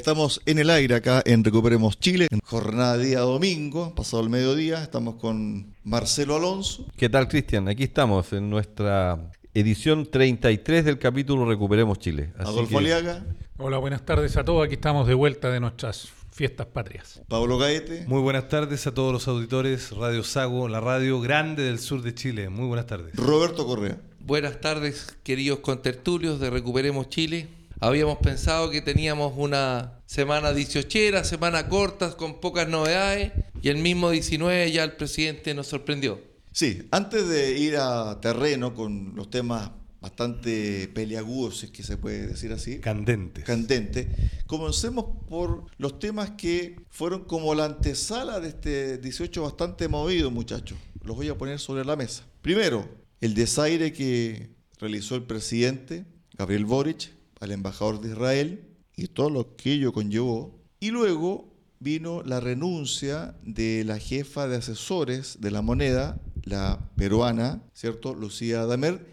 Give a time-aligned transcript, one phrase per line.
[0.00, 4.30] Estamos en el aire acá en Recuperemos Chile, en jornada de día domingo, pasado el
[4.30, 6.86] mediodía, estamos con Marcelo Alonso.
[6.96, 7.68] ¿Qué tal, Cristian?
[7.68, 12.32] Aquí estamos en nuestra edición 33 del capítulo Recuperemos Chile.
[12.38, 13.26] Así Adolfo Aliaga.
[13.58, 14.64] Hola, buenas tardes a todos.
[14.64, 17.20] Aquí estamos de vuelta de nuestras fiestas patrias.
[17.28, 18.06] Pablo Gaete.
[18.06, 19.90] Muy buenas tardes a todos los auditores.
[19.90, 22.48] Radio Sago, la radio grande del sur de Chile.
[22.48, 23.14] Muy buenas tardes.
[23.16, 23.98] Roberto Correa.
[24.18, 27.59] Buenas tardes, queridos contertulios de Recuperemos Chile.
[27.82, 34.10] Habíamos pensado que teníamos una semana 18, semana corta, con pocas novedades, y el mismo
[34.10, 36.20] 19 ya el presidente nos sorprendió.
[36.52, 39.70] Sí, antes de ir a terreno con los temas
[40.02, 42.80] bastante peliagudos, si es que se puede decir así.
[42.80, 43.44] Candentes.
[43.44, 44.08] Candentes.
[44.46, 50.76] Comencemos por los temas que fueron como la antesala de este 18 bastante movido, muchachos.
[51.02, 52.26] Los voy a poner sobre la mesa.
[52.42, 52.86] Primero,
[53.22, 56.04] el desaire que realizó el presidente
[56.36, 60.58] Gabriel Boric al embajador de Israel y todo lo que ello conllevó.
[60.78, 67.62] Y luego vino la renuncia de la jefa de asesores de la moneda, la peruana,
[67.72, 68.14] ¿cierto?
[68.14, 69.06] Lucía Damer,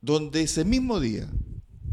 [0.00, 1.28] donde ese mismo día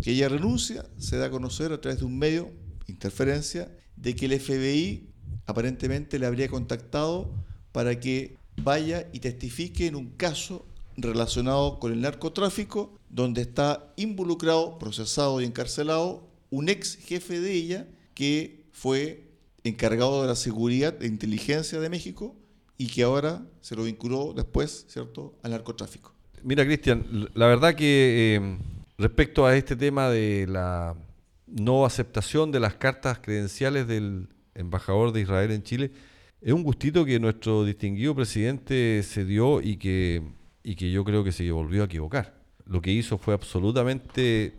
[0.02, 2.52] que ella renuncia, se da a conocer a través de un medio,
[2.88, 5.10] interferencia, de que el FBI
[5.46, 7.34] aparentemente le habría contactado
[7.72, 14.78] para que vaya y testifique en un caso relacionado con el narcotráfico, donde está involucrado,
[14.80, 19.30] procesado y encarcelado un ex jefe de ella que fue
[19.64, 22.36] encargado de la seguridad de inteligencia de México
[22.78, 26.14] y que ahora se lo vinculó después, ¿cierto?, al narcotráfico.
[26.44, 28.58] Mira, Cristian, la verdad que eh,
[28.98, 30.96] respecto a este tema de la
[31.48, 35.92] no aceptación de las cartas credenciales del embajador de Israel en Chile,
[36.42, 40.24] es un gustito que nuestro distinguido presidente se dio y que
[40.64, 42.39] y que yo creo que se volvió a equivocar.
[42.70, 44.54] Lo que hizo fue absolutamente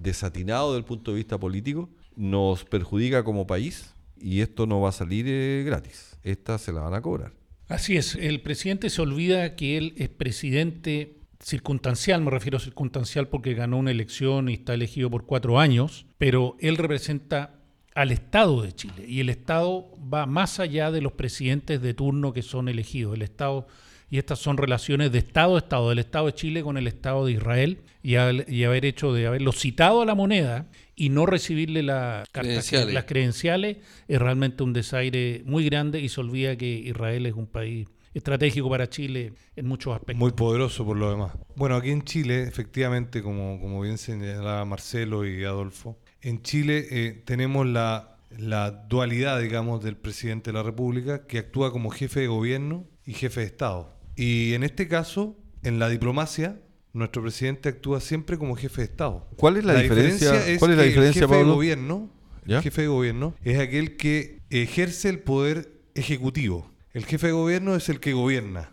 [0.00, 4.90] desatinado desde el punto de vista político, nos perjudica como país y esto no va
[4.90, 7.32] a salir eh, gratis, esta se la van a cobrar.
[7.68, 13.28] Así es, el presidente se olvida que él es presidente circunstancial, me refiero a circunstancial
[13.28, 17.54] porque ganó una elección y está elegido por cuatro años, pero él representa
[17.94, 22.32] al Estado de Chile y el Estado va más allá de los presidentes de turno
[22.34, 23.14] que son elegidos.
[23.14, 23.66] El Estado
[24.14, 27.26] y estas son relaciones de Estado a Estado, del Estado de Chile con el Estado
[27.26, 32.28] de Israel, y, haber hecho de haberlo citado a la moneda y no recibirle las
[32.30, 37.88] credenciales es realmente un desaire muy grande y se olvida que Israel es un país
[38.14, 40.20] estratégico para Chile en muchos aspectos.
[40.20, 41.32] Muy poderoso por lo demás.
[41.56, 47.20] Bueno, aquí en Chile, efectivamente, como, como bien señalaba Marcelo y Adolfo, en Chile eh,
[47.24, 52.28] tenemos la, la dualidad, digamos, del presidente de la República, que actúa como jefe de
[52.28, 53.93] gobierno y jefe de Estado.
[54.16, 56.60] Y en este caso, en la diplomacia,
[56.92, 59.28] nuestro presidente actúa siempre como jefe de Estado.
[59.36, 60.46] ¿Cuál es la, diferencia?
[60.46, 62.10] es ¿Cuál es la diferencia, el jefe De gobierno,
[62.46, 66.70] el jefe de gobierno es aquel que ejerce el poder ejecutivo.
[66.92, 68.70] El jefe de gobierno es el que gobierna.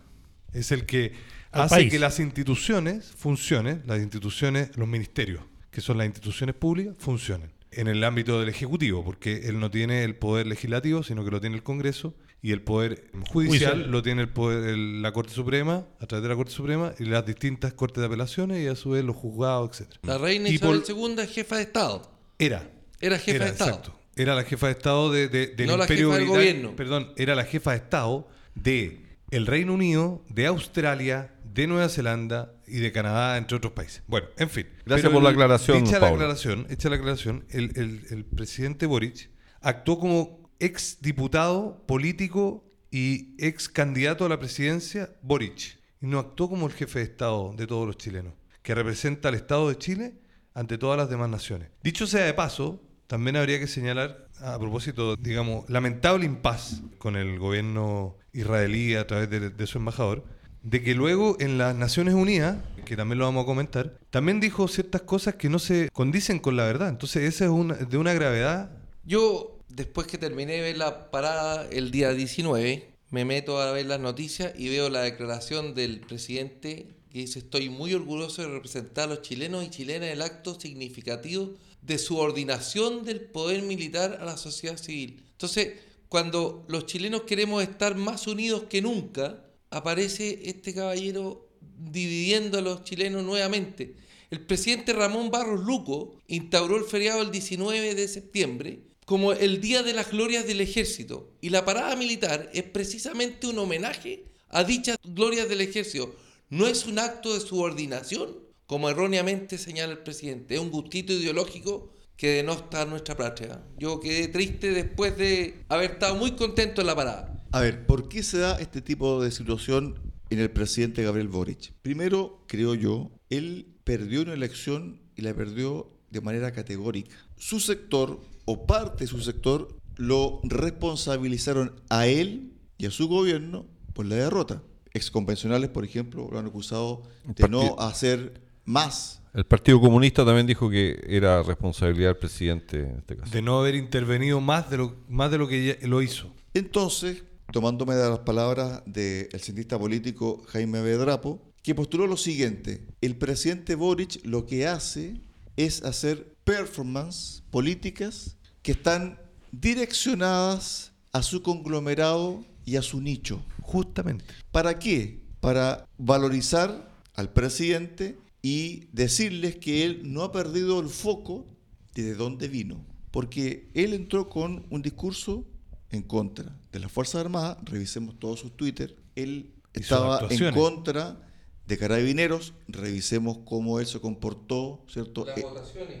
[0.52, 1.12] Es el que
[1.50, 7.50] hace que las instituciones funcionen, las instituciones, los ministerios, que son las instituciones públicas, funcionen
[7.72, 11.40] en el ámbito del Ejecutivo, porque él no tiene el poder legislativo, sino que lo
[11.40, 16.06] tiene el Congreso, y el poder judicial, lo tiene el poder, la Corte Suprema, a
[16.06, 19.04] través de la Corte Suprema, y las distintas Cortes de Apelaciones, y a su vez
[19.04, 19.92] los juzgados, etc.
[20.02, 22.02] La reina Isabel II es jefa de Estado.
[22.38, 22.68] Era.
[23.00, 23.70] Era jefa de Estado.
[23.70, 23.98] Exacto.
[24.16, 26.76] Era la jefa de Estado de, del no Imperio la jefa del gobierno.
[26.76, 32.52] Perdón, era la jefa de Estado de el Reino Unido, de Australia, de Nueva Zelanda
[32.66, 34.02] y de Canadá, entre otros países.
[34.06, 34.66] Bueno, en fin.
[34.84, 35.86] Gracias por la aclaración.
[35.86, 39.30] Hecha la aclaración, hecha la aclaración, el, presidente Boric
[39.60, 45.78] actuó como ex diputado político y ex candidato a la presidencia Boric.
[46.00, 49.34] Y no actuó como el jefe de Estado de todos los chilenos, que representa al
[49.34, 50.14] Estado de Chile
[50.54, 51.68] ante todas las demás naciones.
[51.82, 57.38] Dicho sea de paso, también habría que señalar, a propósito, digamos, lamentable impas con el
[57.38, 60.24] gobierno israelí a través de su embajador,
[60.62, 64.68] de que luego en las Naciones Unidas, que también lo vamos a comentar, también dijo
[64.68, 66.88] ciertas cosas que no se condicen con la verdad.
[66.88, 68.70] Entonces, esa es una, de una gravedad.
[69.04, 73.86] Yo, después que terminé de ver la parada el día 19, me meto a ver
[73.86, 79.04] las noticias y veo la declaración del presidente que dice: Estoy muy orgulloso de representar
[79.04, 84.24] a los chilenos y chilenas en el acto significativo de subordinación del poder militar a
[84.24, 85.22] la sociedad civil.
[85.32, 85.74] Entonces,
[86.08, 91.48] cuando los chilenos queremos estar más unidos que nunca, aparece este caballero
[91.78, 93.96] dividiendo a los chilenos nuevamente.
[94.30, 99.82] El presidente Ramón Barros Luco instauró el feriado el 19 de septiembre como el Día
[99.82, 101.32] de las Glorias del Ejército.
[101.40, 106.14] Y la parada militar es precisamente un homenaje a dichas glorias del ejército.
[106.50, 110.54] No es un acto de subordinación, como erróneamente señala el presidente.
[110.54, 113.62] Es un gustito ideológico que denota nuestra patria.
[113.78, 117.42] Yo quedé triste después de haber estado muy contento en la parada.
[117.50, 119.98] A ver, ¿por qué se da este tipo de situación
[120.30, 121.72] en el presidente Gabriel Boric?
[121.82, 127.16] Primero, creo yo, él perdió una elección y la perdió de manera categórica.
[127.36, 133.66] Su sector o parte de su sector lo responsabilizaron a él y a su gobierno
[133.92, 134.62] por la derrota.
[134.94, 139.22] Exconvencionales, por ejemplo, lo han acusado de no hacer más.
[139.34, 143.32] El Partido Comunista también dijo que era responsabilidad del presidente en este caso.
[143.32, 146.30] De no haber intervenido más de lo, más de lo que lo hizo.
[146.52, 153.16] Entonces, tomándome de las palabras del cientista político Jaime Bedrapo, que postuló lo siguiente, el
[153.16, 155.20] presidente Boric lo que hace
[155.56, 159.18] es hacer performance políticas que están
[159.50, 163.44] direccionadas a su conglomerado y a su nicho.
[163.60, 164.24] Justamente.
[164.50, 165.20] ¿Para qué?
[165.40, 171.46] Para valorizar al presidente y decirles que él no ha perdido el foco
[171.94, 172.84] de, de dónde vino.
[173.10, 175.46] Porque él entró con un discurso
[175.90, 181.20] en contra de las Fuerzas Armadas, revisemos todos sus Twitter, él estaba en contra
[181.66, 185.26] de carabineros, revisemos cómo él se comportó, ¿cierto?
[185.28, 185.44] Eh,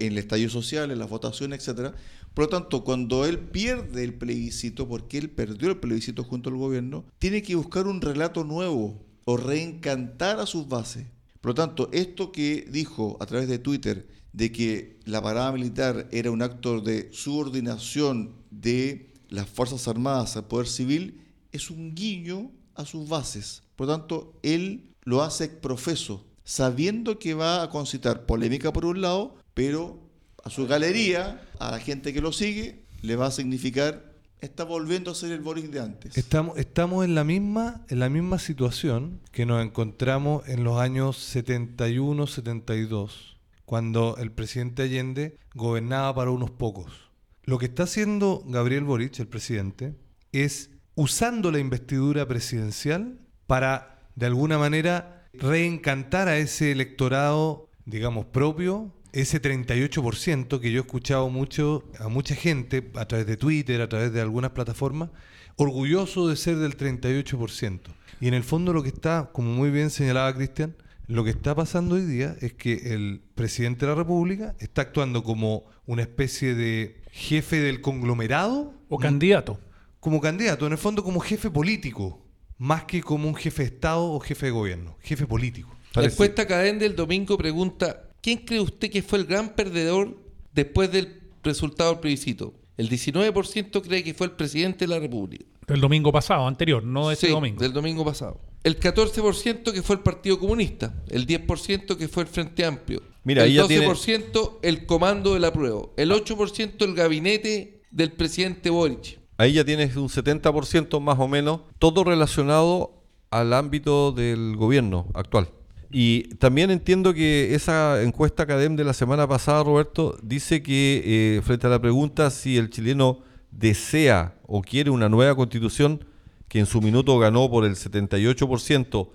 [0.00, 1.94] en el estadio social, en las votaciones, etcétera.
[2.34, 6.56] Por lo tanto, cuando él pierde el plebiscito, porque él perdió el plebiscito junto al
[6.56, 11.06] gobierno, tiene que buscar un relato nuevo o reencantar a sus bases.
[11.40, 16.08] Por lo tanto, esto que dijo a través de Twitter de que la parada militar
[16.10, 21.20] era un acto de subordinación de las Fuerzas Armadas al poder civil,
[21.52, 23.62] es un guiño a sus bases.
[23.76, 29.00] Por lo tanto, él lo hace profeso, sabiendo que va a concitar polémica por un
[29.00, 30.00] lado, pero
[30.44, 34.12] a su galería, a la gente que lo sigue, le va a significar
[34.42, 36.16] está volviendo a ser el Boris de antes.
[36.16, 41.16] Estamos, estamos en la misma, en la misma situación que nos encontramos en los años
[41.16, 47.12] 71, 72, cuando el presidente Allende gobernaba para unos pocos.
[47.44, 49.94] Lo que está haciendo Gabriel Boric, el presidente,
[50.32, 58.92] es usando la investidura presidencial para de alguna manera reencantar a ese electorado, digamos, propio,
[59.12, 63.88] ese 38% que yo he escuchado mucho a mucha gente a través de Twitter, a
[63.88, 65.10] través de algunas plataformas,
[65.56, 67.80] orgulloso de ser del 38%.
[68.20, 70.74] Y en el fondo lo que está, como muy bien señalaba Cristian,
[71.08, 75.22] lo que está pasando hoy día es que el presidente de la República está actuando
[75.24, 78.74] como una especie de jefe del conglomerado.
[78.88, 79.58] O candidato.
[80.00, 82.22] Como candidato, en el fondo como jefe político
[82.58, 85.74] más que como un jefe de Estado o jefe de gobierno, jefe político.
[85.94, 90.16] La encuesta Cadén del domingo pregunta, ¿quién cree usted que fue el gran perdedor
[90.52, 92.54] después del resultado del plebiscito?
[92.76, 95.44] El 19% cree que fue el presidente de la República.
[95.66, 97.60] Del domingo pasado, anterior, no de este domingo.
[97.60, 98.40] del domingo pasado.
[98.64, 103.44] El 14% que fue el Partido Comunista, el 10% que fue el Frente Amplio, Mira,
[103.44, 109.54] el 12% el Comando de la Prueba, el 8% el gabinete del presidente Boric, Ahí
[109.54, 115.48] ya tienes un 70% más o menos, todo relacionado al ámbito del gobierno actual.
[115.90, 121.42] Y también entiendo que esa encuesta Academ de la semana pasada, Roberto, dice que eh,
[121.42, 123.18] frente a la pregunta si el chileno
[123.50, 126.04] desea o quiere una nueva constitución,
[126.46, 129.08] que en su minuto ganó por el 78%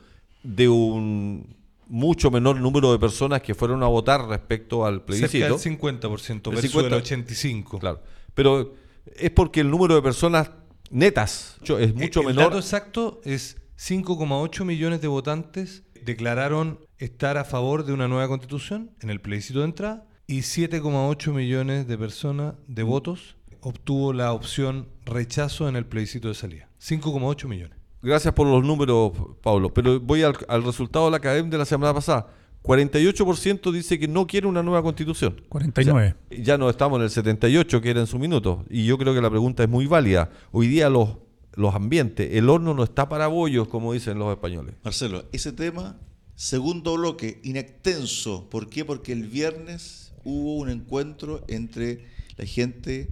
[0.43, 1.55] de un
[1.87, 5.57] mucho menor número de personas que fueron a votar respecto al plebiscito.
[5.57, 7.79] Cerca del 50% versus el, 85%.
[7.79, 8.01] Claro,
[8.35, 8.75] pero
[9.15, 10.51] es porque el número de personas
[10.89, 12.31] netas es mucho menor.
[12.31, 18.27] El dato exacto es 5,8 millones de votantes declararon estar a favor de una nueva
[18.27, 22.87] constitución en el plebiscito de entrada y 7,8 millones de personas de mm.
[22.87, 26.69] votos obtuvo la opción rechazo en el plebiscito de salida.
[26.81, 27.77] 5,8 millones.
[28.01, 29.11] Gracias por los números,
[29.41, 32.27] Pablo, pero voy al, al resultado de la academia de la semana pasada.
[32.63, 35.41] 48% dice que no quiere una nueva constitución.
[35.49, 36.15] 49.
[36.29, 38.65] ya no estamos en el 78 que era en su minuto.
[38.69, 40.31] Y yo creo que la pregunta es muy válida.
[40.51, 41.17] Hoy día los,
[41.55, 44.75] los ambientes, el horno no está para bollos, como dicen los españoles.
[44.83, 45.97] Marcelo, ese tema,
[46.35, 48.49] segundo bloque, inextenso.
[48.49, 48.83] ¿Por qué?
[48.83, 53.09] Porque el viernes hubo un encuentro entre la gente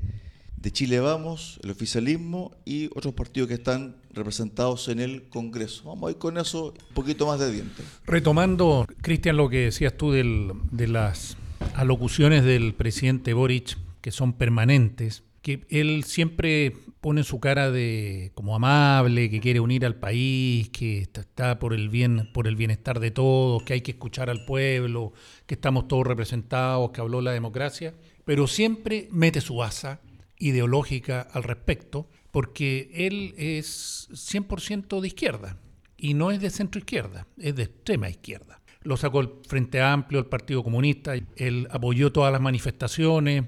[0.57, 5.83] de Chile Vamos, el oficialismo y otros partidos que están representados en el Congreso.
[5.85, 7.83] Vamos a ir con eso un poquito más de diente.
[8.05, 11.37] Retomando, Cristian, lo que decías tú de las
[11.75, 18.55] alocuciones del presidente Boric, que son permanentes, que él siempre pone su cara de como
[18.55, 22.99] amable, que quiere unir al país, que está, está por el bien, por el bienestar
[22.99, 25.13] de todos, que hay que escuchar al pueblo,
[25.45, 27.93] que estamos todos representados, que habló la democracia,
[28.25, 30.01] pero siempre mete su asa
[30.39, 35.57] ideológica al respecto, porque él es 100% de izquierda
[35.95, 38.59] y no es de centro izquierda, es de extrema izquierda.
[38.81, 43.45] Lo sacó el Frente Amplio, el Partido Comunista, él apoyó todas las manifestaciones,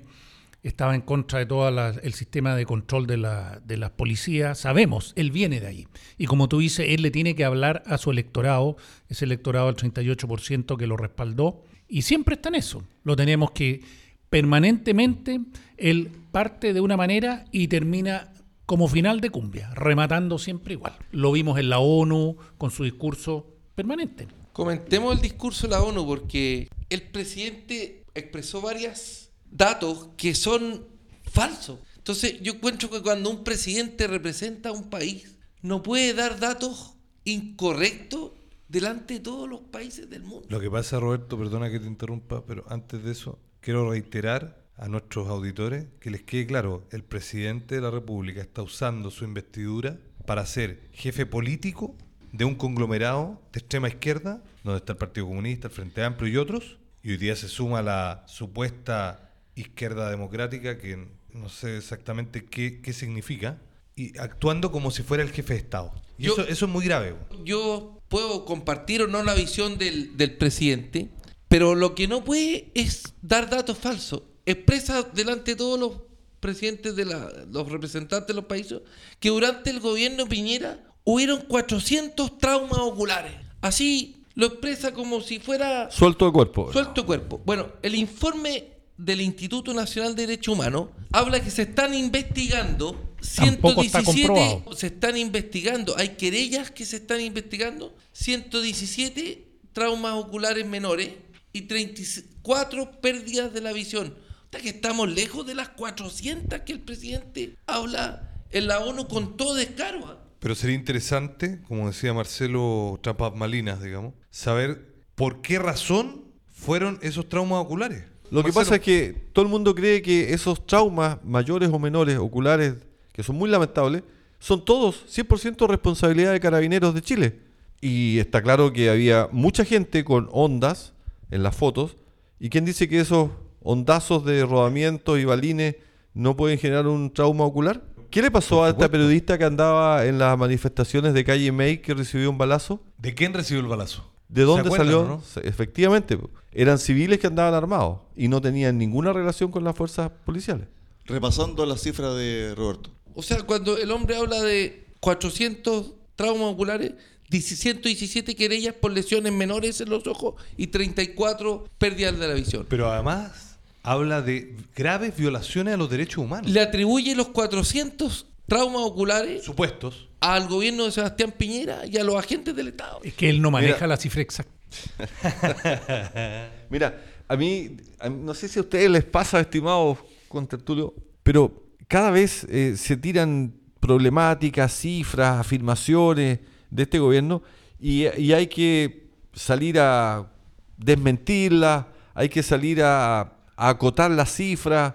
[0.64, 3.18] estaba en contra de todo el sistema de control de
[3.66, 4.58] de las policías.
[4.58, 5.88] Sabemos, él viene de ahí.
[6.18, 8.78] Y como tú dices, él le tiene que hablar a su electorado,
[9.10, 12.88] ese electorado del 38% que lo respaldó, y siempre está en eso.
[13.04, 13.82] Lo tenemos que
[14.30, 15.42] permanentemente,
[15.76, 18.32] él parte de una manera y termina
[18.68, 20.94] como final de cumbia, rematando siempre igual.
[21.12, 24.28] Lo vimos en la ONU con su discurso permanente.
[24.52, 30.86] Comentemos el discurso de la ONU porque el presidente expresó varias datos que son
[31.24, 31.80] falsos.
[31.96, 36.96] Entonces yo encuentro que cuando un presidente representa a un país, no puede dar datos
[37.24, 38.32] incorrectos
[38.68, 40.46] delante de todos los países del mundo.
[40.50, 44.88] Lo que pasa, Roberto, perdona que te interrumpa, pero antes de eso, quiero reiterar a
[44.88, 49.98] nuestros auditores que les quede claro, el presidente de la República está usando su investidura
[50.26, 51.96] para ser jefe político
[52.32, 56.38] de un conglomerado de extrema izquierda, donde está el Partido Comunista, el Frente Amplio y
[56.38, 62.82] otros, y hoy día se suma la supuesta izquierda democrática, que no sé exactamente qué,
[62.82, 63.60] qué significa,
[63.96, 65.92] y actuando como si fuera el jefe de Estado.
[66.18, 67.16] Y Yo- eso, eso es muy grave.
[67.44, 71.10] Yo puedo compartir o no la visión del, del presidente,
[71.48, 74.24] pero lo que no puede es dar datos falsos.
[74.48, 75.92] Expresa delante de todos los
[76.40, 78.82] presidentes de la, los representantes de los países
[79.20, 83.34] que durante el gobierno de Piñera hubieron 400 traumas oculares.
[83.62, 86.72] Así lo expresa como si fuera Suelto de cuerpo.
[86.72, 87.42] Suelto cuerpo.
[87.46, 93.82] Bueno, el informe del Instituto Nacional de Derechos Humanos habla que se están investigando Tampoco
[93.82, 94.76] está 117 comprobado.
[94.76, 101.12] se están investigando, hay querellas que se están investigando, 117 traumas oculares menores
[101.52, 104.16] y 34 pérdidas de la visión.
[104.62, 109.54] Que estamos lejos de las 400 que el presidente habla en la ONU con todo
[109.56, 110.20] descaro.
[110.40, 117.30] Pero sería interesante, como decía Marcelo Trapas Malinas, digamos, saber por qué razón fueron esos
[117.30, 118.04] traumas oculares.
[118.30, 122.18] Lo que pasa es que todo el mundo cree que esos traumas mayores o menores
[122.18, 122.76] oculares,
[123.14, 124.04] que son muy lamentables,
[124.40, 127.40] son todos 100% responsabilidad de carabineros de Chile.
[127.80, 130.94] Y está claro que había mucha gente con ondas
[131.32, 131.96] en las fotos.
[132.40, 133.30] ¿Y quién dice que esos
[133.68, 135.76] ondazos de rodamientos y balines
[136.14, 137.84] no pueden generar un trauma ocular?
[138.10, 141.94] ¿Qué le pasó a esta periodista que andaba en las manifestaciones de calle May que
[141.94, 142.82] recibió un balazo?
[142.98, 144.10] ¿De quién recibió el balazo?
[144.30, 145.04] ¿De ¿Se dónde acuerdan salió?
[145.06, 145.42] no?
[145.44, 146.18] Efectivamente,
[146.54, 150.68] eran civiles que andaban armados y no tenían ninguna relación con las fuerzas policiales.
[151.06, 152.90] Repasando la cifra de Roberto.
[153.16, 156.94] O sea, cuando el hombre habla de 400 traumas oculares,
[157.30, 162.66] 117 querellas por lesiones menores en los ojos y 34 pérdidas de la visión.
[162.70, 163.47] Pero además
[163.92, 166.52] habla de graves violaciones a los derechos humanos.
[166.52, 170.10] Le atribuye los 400 traumas oculares Supuestos.
[170.20, 173.00] al gobierno de Sebastián Piñera y a los agentes del Estado.
[173.04, 173.88] Es que él no maneja Mira.
[173.88, 174.52] la cifra exacta.
[176.70, 180.94] Mira, a mí, a mí- no sé si a ustedes les pasa, estimados con Tertulio,
[181.24, 186.40] pero cada vez eh, se tiran problemáticas, cifras, afirmaciones
[186.70, 187.42] de este gobierno
[187.80, 190.30] y, y hay que salir a
[190.78, 194.94] desmentirlas, hay que salir a, a acotar las cifras,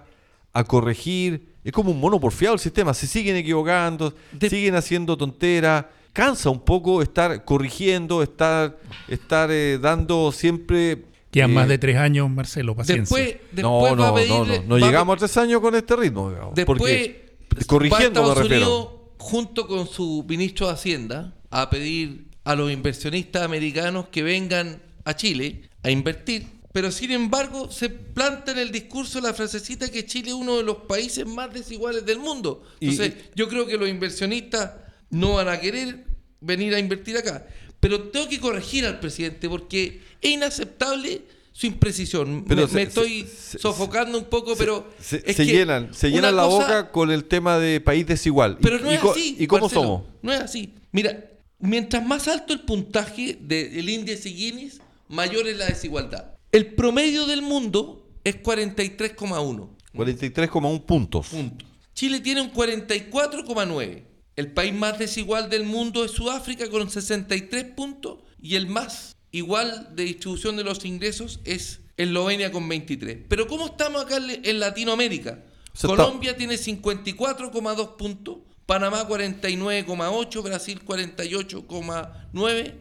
[0.53, 1.53] a corregir.
[1.63, 5.85] Es como un mono porfiado el sistema, se siguen equivocando, De- siguen haciendo tonteras.
[6.13, 8.77] Cansa un poco estar corrigiendo, estar,
[9.07, 11.05] estar eh, dando siempre...
[11.31, 13.17] Quedan eh, más de tres años, Marcelo, paciencia.
[13.17, 15.59] Después, después no, va a no, no, pedirle- no, no a- llegamos a tres años
[15.61, 16.29] con este ritmo.
[16.29, 18.65] digamos, Después, porque, va a corrigiendo me Estados refiero.
[18.77, 24.81] Unidos, junto con su ministro de Hacienda, a pedir a los inversionistas americanos que vengan
[25.05, 26.45] a Chile a invertir.
[26.73, 30.63] Pero sin embargo, se planta en el discurso la frasecita que Chile es uno de
[30.63, 32.63] los países más desiguales del mundo.
[32.81, 34.71] Y- Entonces, yo creo que los inversionistas
[35.11, 36.03] no van a querer
[36.41, 37.45] venir a invertir acá.
[37.79, 42.43] Pero tengo que corregir al presidente porque es inaceptable su imprecisión.
[42.47, 45.51] Pero me, se- me se- estoy se- sofocando un poco, pero Se, es se que
[45.51, 48.57] llenan, se llenan la cosa- boca con el tema de país desigual.
[48.59, 49.35] pero ¿Y- no y es así.
[49.37, 50.03] ¿Y cómo Marcelo, somos?
[50.23, 50.73] No es así.
[50.91, 51.23] Mira,
[51.59, 56.32] mientras más alto el puntaje del índice Guinness, mayor es la desigualdad.
[56.53, 61.27] El promedio del mundo es 43,1 43,1 puntos.
[61.29, 61.67] puntos.
[61.95, 64.03] Chile tiene un 44,9.
[64.35, 69.89] El país más desigual del mundo es Sudáfrica con 63 puntos y el más igual
[69.95, 73.25] de distribución de los ingresos es Eslovenia con 23.
[73.27, 75.43] Pero ¿cómo estamos acá en Latinoamérica?
[75.73, 82.73] está- Colombia tiene 54,2 puntos, Panamá 49,8, Brasil 48,9,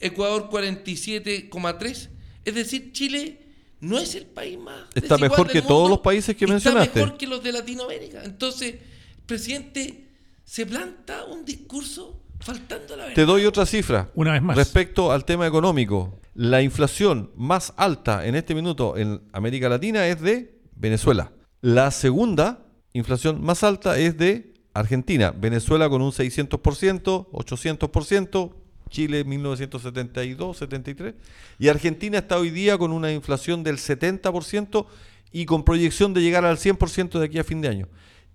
[0.00, 2.08] Ecuador 47,3.
[2.46, 3.40] Es decir, Chile
[3.80, 4.84] no es el país más.
[4.94, 6.86] Está mejor del que mundo, todos los países que mencionaste.
[6.88, 8.24] Está mejor que los de Latinoamérica.
[8.24, 10.06] Entonces, el presidente
[10.44, 13.14] se planta un discurso faltando a la verdad.
[13.16, 14.10] Te doy otra cifra.
[14.14, 14.56] Una vez más.
[14.56, 20.20] Respecto al tema económico, la inflación más alta en este minuto en América Latina es
[20.20, 21.32] de Venezuela.
[21.60, 25.32] La segunda inflación más alta es de Argentina.
[25.32, 28.54] Venezuela con un 600%, 800%,
[28.90, 31.14] Chile 1972, 73.
[31.58, 34.86] Y Argentina está hoy día con una inflación del 70%
[35.32, 37.88] y con proyección de llegar al 100% de aquí a fin de año.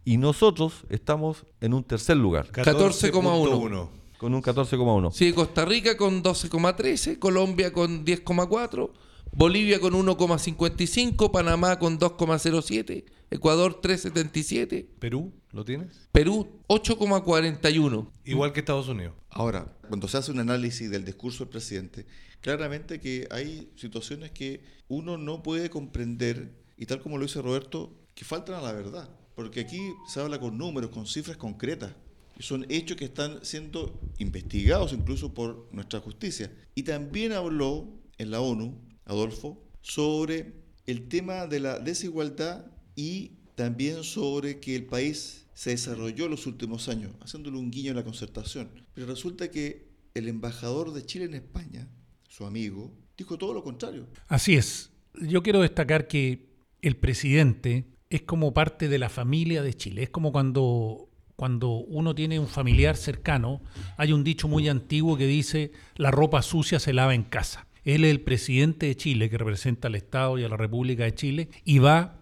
[0.03, 3.89] Y nosotros estamos en un tercer lugar, 14,1.
[4.17, 5.11] con un 14,1.
[5.11, 8.89] Sí, Costa Rica con 12,13, Colombia con 10,4,
[9.31, 16.09] Bolivia con 1,55, Panamá con 2,07, Ecuador 3,77, ¿Perú lo tienes?
[16.11, 18.11] Perú 8,41.
[18.25, 19.13] Igual que Estados Unidos.
[19.29, 22.05] Ahora, cuando se hace un análisis del discurso del presidente,
[22.41, 27.95] claramente que hay situaciones que uno no puede comprender, y tal como lo dice Roberto,
[28.15, 29.09] que faltan a la verdad.
[29.33, 31.93] Porque aquí se habla con números, con cifras concretas.
[32.39, 36.51] Son hechos que están siendo investigados incluso por nuestra justicia.
[36.75, 40.53] Y también habló en la ONU, Adolfo, sobre
[40.85, 46.89] el tema de la desigualdad y también sobre que el país se desarrolló los últimos
[46.89, 48.69] años, haciéndole un guiño a la concertación.
[48.93, 51.87] Pero resulta que el embajador de Chile en España,
[52.27, 54.07] su amigo, dijo todo lo contrario.
[54.27, 54.91] Así es.
[55.21, 56.49] Yo quiero destacar que
[56.81, 60.03] el presidente es como parte de la familia de Chile.
[60.03, 63.61] Es como cuando, cuando uno tiene un familiar cercano.
[63.97, 67.67] Hay un dicho muy antiguo que dice, la ropa sucia se lava en casa.
[67.83, 71.15] Él es el presidente de Chile, que representa al Estado y a la República de
[71.15, 72.20] Chile, y va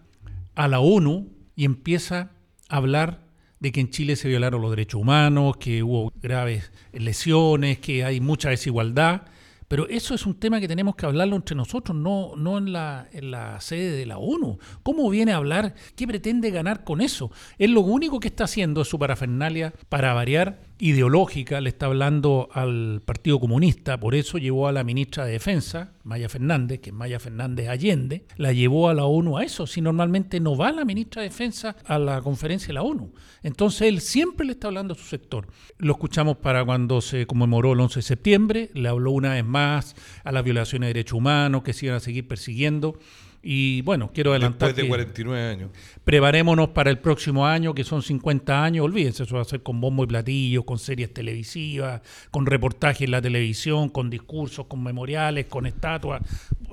[0.60, 2.32] a la ONU y empieza
[2.68, 3.24] a hablar
[3.60, 8.20] de que en Chile se violaron los derechos humanos, que hubo graves lesiones, que hay
[8.20, 9.22] mucha desigualdad.
[9.68, 13.08] Pero eso es un tema que tenemos que hablarlo entre nosotros, no, no en, la,
[13.12, 14.58] en la sede de la ONU.
[14.82, 15.74] ¿Cómo viene a hablar?
[15.96, 17.30] ¿Qué pretende ganar con eso?
[17.56, 22.48] Él lo único que está haciendo es su parafernalia para variar ideológica, le está hablando
[22.52, 26.96] al Partido Comunista, por eso llevó a la ministra de Defensa, Maya Fernández, que es
[26.96, 30.84] Maya Fernández Allende, la llevó a la ONU a eso, si normalmente no va la
[30.84, 33.12] ministra de Defensa a la conferencia de la ONU.
[33.42, 35.48] Entonces él siempre le está hablando a su sector.
[35.78, 39.94] Lo escuchamos para cuando se conmemoró el 11 de septiembre, le habló una vez más
[40.24, 42.98] a las violaciones de derechos humanos que se iban a seguir persiguiendo.
[43.42, 45.70] Y bueno, quiero adelantar Después de que- 49 años.
[46.04, 48.84] Preparémonos para el próximo año, que son 50 años.
[48.84, 53.12] Olvídense, eso va a ser con bombo y platillos, con series televisivas, con reportajes en
[53.12, 56.22] la televisión, con discursos, con memoriales, con estatuas.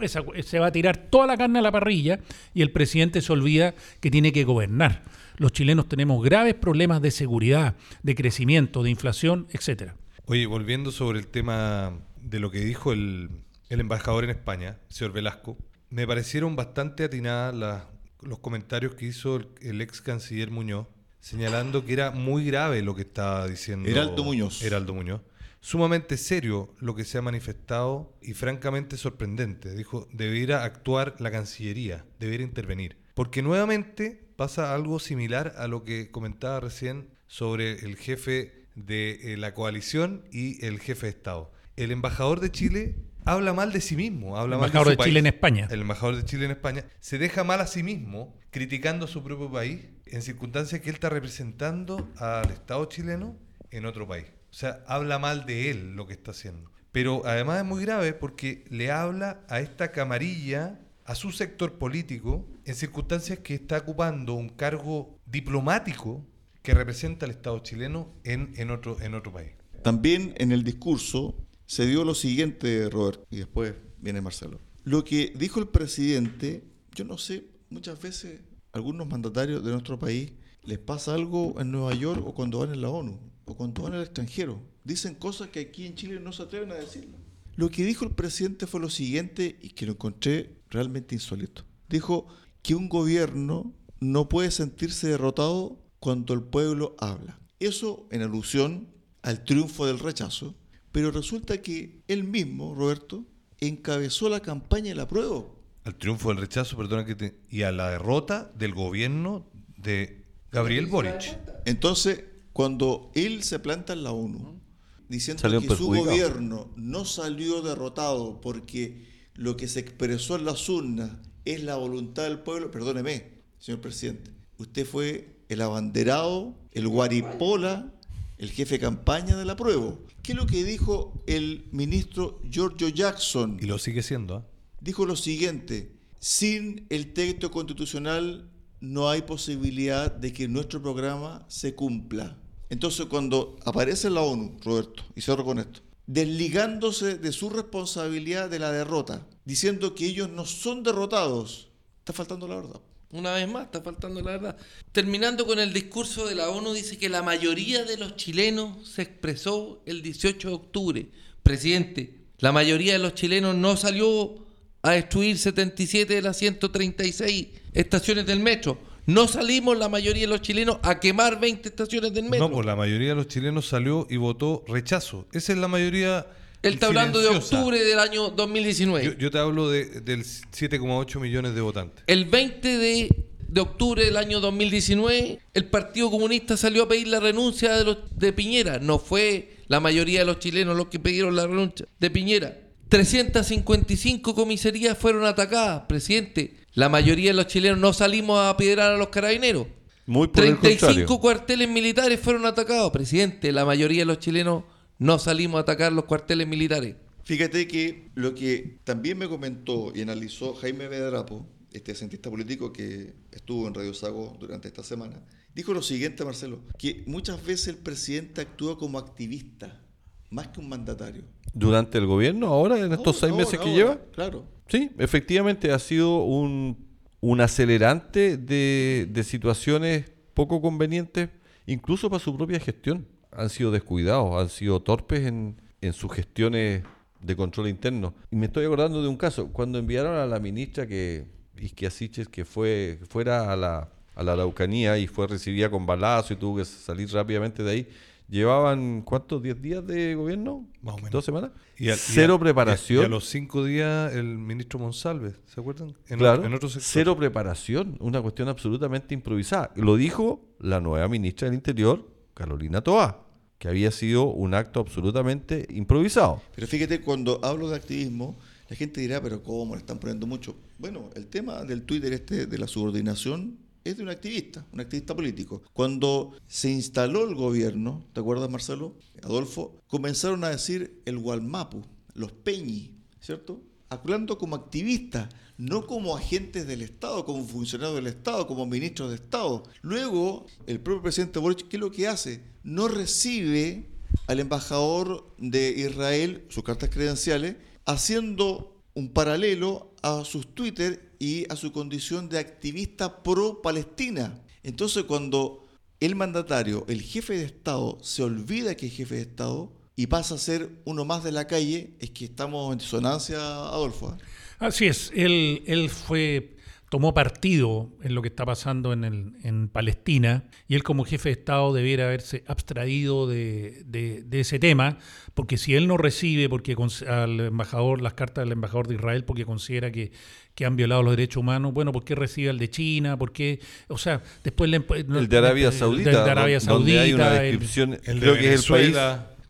[0.01, 2.19] Esa- se va a tirar toda la carne a la parrilla
[2.53, 5.03] y el presidente se olvida que tiene que gobernar.
[5.38, 9.95] Los chilenos tenemos graves problemas de seguridad, de crecimiento, de inflación, etcétera.
[10.25, 13.30] Oye, volviendo sobre el tema de lo que dijo el,
[13.69, 15.58] el embajador en España, señor Velasco,
[15.89, 17.84] me parecieron bastante atinadas las-
[18.21, 20.88] los comentarios que hizo el, el ex canciller Muñoz,
[21.19, 24.62] señalando que era muy grave lo que estaba diciendo Heraldo Muñoz.
[24.63, 25.21] Heraldo Muñoz.
[25.60, 29.76] Sumamente serio lo que se ha manifestado y francamente sorprendente.
[29.76, 32.97] Dijo, debiera actuar la Cancillería, debiera intervenir.
[33.15, 39.38] Porque nuevamente pasa algo similar a lo que comentaba recién sobre el jefe de eh,
[39.38, 41.52] la coalición y el jefe de Estado.
[41.76, 42.95] El embajador de Chile
[43.27, 45.07] habla mal de sí mismo, habla mal Embajador su de país.
[45.09, 45.67] Chile en España.
[45.69, 49.23] El embajador de Chile en España se deja mal a sí mismo criticando a su
[49.23, 53.37] propio país en circunstancias que él está representando al Estado chileno
[53.71, 54.25] en otro país.
[54.49, 56.71] O sea, habla mal de él lo que está haciendo.
[56.91, 62.47] Pero además es muy grave porque le habla a esta camarilla, a su sector político,
[62.65, 66.25] en circunstancias que está ocupando un cargo diplomático
[66.63, 69.51] que representa al Estado chileno en, en, otro, en otro país.
[69.83, 74.60] También en el discurso se dio lo siguiente, Robert, y después viene Marcelo.
[74.84, 76.63] Lo que dijo el presidente,
[76.95, 78.39] yo no sé, muchas veces
[78.71, 80.32] algunos mandatarios de nuestro país
[80.63, 83.93] les pasa algo en Nueva York o cuando van en la ONU o cuando van
[83.93, 84.62] al extranjero.
[84.84, 87.19] Dicen cosas que aquí en Chile no se atreven a decirlas.
[87.56, 91.65] Lo que dijo el presidente fue lo siguiente y que lo encontré realmente insólito.
[91.89, 92.27] Dijo
[92.62, 97.39] que un gobierno no puede sentirse derrotado cuando el pueblo habla.
[97.60, 98.88] Eso en alusión
[99.21, 100.56] al triunfo del rechazo,
[100.91, 103.26] pero resulta que él mismo, Roberto,
[103.60, 105.58] encabezó la campaña del apruebo.
[105.84, 107.39] Al triunfo del rechazo, perdona que te...
[107.50, 111.38] Y a la derrota del gobierno de Gabriel Boric.
[111.65, 112.23] Entonces,
[112.54, 114.60] cuando él se planta en la ONU,
[115.08, 120.67] diciendo Salió que su gobierno no salió derrotado porque lo que se expresó en las
[120.67, 121.12] urnas
[121.45, 127.93] es la voluntad del pueblo, perdóneme, señor presidente, usted fue el abanderado, el guaripola,
[128.38, 129.95] el jefe de campaña de la prueba.
[130.21, 133.58] ¿Qué es lo que dijo el ministro Giorgio Jackson?
[133.62, 134.36] Y lo sigue siendo.
[134.36, 134.45] ¿ah?
[134.80, 141.73] Dijo lo siguiente, sin el texto constitucional no hay posibilidad de que nuestro programa se
[141.73, 142.38] cumpla.
[142.69, 148.60] Entonces cuando aparece la ONU, Roberto, y cierro con esto, desligándose de su responsabilidad de
[148.60, 151.69] la derrota, diciendo que ellos no son derrotados,
[152.00, 152.82] está faltando la verdad.
[153.11, 154.57] Una vez más, está faltando la verdad.
[154.91, 159.03] Terminando con el discurso de la ONU, dice que la mayoría de los chilenos se
[159.03, 161.09] expresó el 18 de octubre.
[161.41, 164.45] Presidente, la mayoría de los chilenos no salió
[164.81, 168.77] a destruir 77 de las 136 estaciones del metro.
[169.05, 172.49] No salimos la mayoría de los chilenos a quemar 20 estaciones del metro.
[172.49, 175.25] No, pues la mayoría de los chilenos salió y votó rechazo.
[175.31, 176.27] Esa es la mayoría.
[176.67, 179.06] Él está hablando de octubre del año 2019.
[179.06, 182.03] Yo, yo te hablo de, del 7,8 millones de votantes.
[182.08, 183.10] El 20 de,
[183.47, 187.97] de octubre del año 2019, el Partido Comunista salió a pedir la renuncia de, los,
[188.12, 188.80] de Piñera.
[188.80, 192.58] No fue la mayoría de los chilenos los que pidieron la renuncia de Piñera.
[192.89, 196.56] 355 comisarías fueron atacadas, presidente.
[196.73, 199.67] La mayoría de los chilenos no salimos a piedrar a los carabineros.
[200.06, 201.19] Muy por el 35 contrario.
[201.19, 203.51] cuarteles militares fueron atacados, presidente.
[203.51, 204.63] La mayoría de los chilenos
[204.99, 206.95] no salimos a atacar los cuarteles militares.
[207.23, 213.13] Fíjate que lo que también me comentó y analizó Jaime Bedrapo, este cientista político que
[213.31, 215.21] estuvo en Radio Sago durante esta semana,
[215.53, 219.81] dijo lo siguiente, Marcelo, que muchas veces el presidente actúa como activista,
[220.29, 221.23] más que un mandatario.
[221.53, 224.45] Durante el gobierno, ahora, en estos seis Ahora, meses que ahora, lleva, Claro.
[224.69, 226.88] Sí, efectivamente ha sido un,
[227.19, 231.29] un acelerante de, de situaciones poco convenientes,
[231.65, 233.07] incluso para su propia gestión.
[233.38, 236.84] Han sido descuidados, han sido torpes en, en sus gestiones
[237.21, 238.13] de control interno.
[238.32, 241.26] Y me estoy acordando de un caso, cuando enviaron a la ministra que,
[241.60, 246.34] Isquia Siches, que fue, fuera a la, a la Araucanía y fue recibida con balazo
[246.34, 247.89] y tuvo que salir rápidamente de ahí.
[248.30, 249.41] Llevaban, ¿cuántos?
[249.41, 250.67] ¿10 días de gobierno?
[250.82, 251.12] Más o menos.
[251.12, 251.52] ¿Dos semanas?
[251.78, 253.02] Y y Cero a- preparación.
[253.04, 255.95] Y a los cinco días el ministro Monsalve, ¿se acuerdan?
[256.10, 256.84] En, Claro, en otro sector.
[256.86, 259.71] cero preparación, una cuestión absolutamente improvisada.
[259.76, 263.23] Lo dijo la nueva ministra del Interior, Carolina Toá,
[263.57, 266.41] que había sido un acto absolutamente improvisado.
[266.55, 268.37] Pero fíjate, cuando hablo de activismo,
[268.69, 270.55] la gente dirá, pero ¿cómo le están poniendo mucho?
[270.77, 275.15] Bueno, el tema del Twitter este de la subordinación es de un activista, un activista
[275.15, 275.63] político.
[275.73, 278.95] Cuando se instaló el gobierno, ¿te acuerdas Marcelo?
[279.23, 283.61] Adolfo, comenzaron a decir el Gualmapu, los Peñi, ¿cierto?
[283.89, 289.15] Hablando como activistas, no como agentes del Estado, como funcionarios del Estado, como ministros de
[289.15, 289.63] Estado.
[289.82, 292.43] Luego, el propio presidente Boric, ¿qué es lo que hace?
[292.63, 293.89] No recibe
[294.28, 301.56] al embajador de Israel sus cartas credenciales, haciendo un paralelo a sus Twitter y a
[301.56, 304.41] su condición de activista pro-Palestina.
[304.63, 305.65] Entonces, cuando
[306.00, 310.36] el mandatario, el jefe de Estado, se olvida que es jefe de Estado y pasa
[310.36, 314.15] a ser uno más de la calle, es que estamos en disonancia, Adolfo.
[314.17, 314.23] ¿eh?
[314.60, 316.55] Así es, él, él fue,
[316.89, 321.29] tomó partido en lo que está pasando en, el- en Palestina y él como jefe
[321.29, 324.99] de Estado debiera haberse abstraído de, de- de ese tema,
[325.33, 329.23] porque si él no recibe porque cons- al embajador las cartas del embajador de Israel
[329.25, 330.12] porque considera que,
[330.53, 333.17] que han violado los derechos humanos, bueno, ¿por qué recibe al de China?
[333.17, 333.60] ¿Por qué?
[333.88, 337.23] O sea, después le, El de Arabia el Saudita, de Arabia don- donde hay una
[337.25, 338.95] Saudita, el- descripción, El de creo que es el país.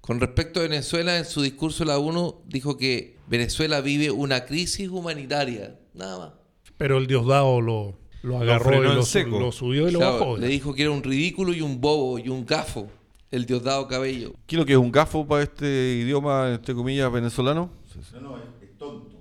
[0.08, 4.88] Con respecto a Venezuela, en su discurso la ONU dijo que Venezuela vive una crisis
[4.90, 5.78] humanitaria.
[5.94, 6.34] Nada más.
[6.78, 9.40] pero el Diosdado lo, lo agarró frenó y en lo, seco.
[9.40, 10.38] lo subió y lo Claro, bajó.
[10.38, 12.88] le dijo que era un ridículo y un bobo y un gafo.
[13.32, 14.32] El Diosdado Cabello.
[14.46, 17.70] ¿Qué es lo que es un gafo para este idioma, entre comillas, venezolano?
[18.14, 19.18] No, no, es, tonto.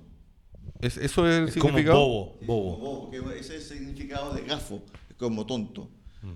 [0.79, 1.99] ¿Es, ¿Eso es el Es como significado?
[1.99, 2.77] bobo, bobo.
[2.77, 4.81] Bobo, porque ese es el significado de gafo,
[5.17, 5.89] como tonto.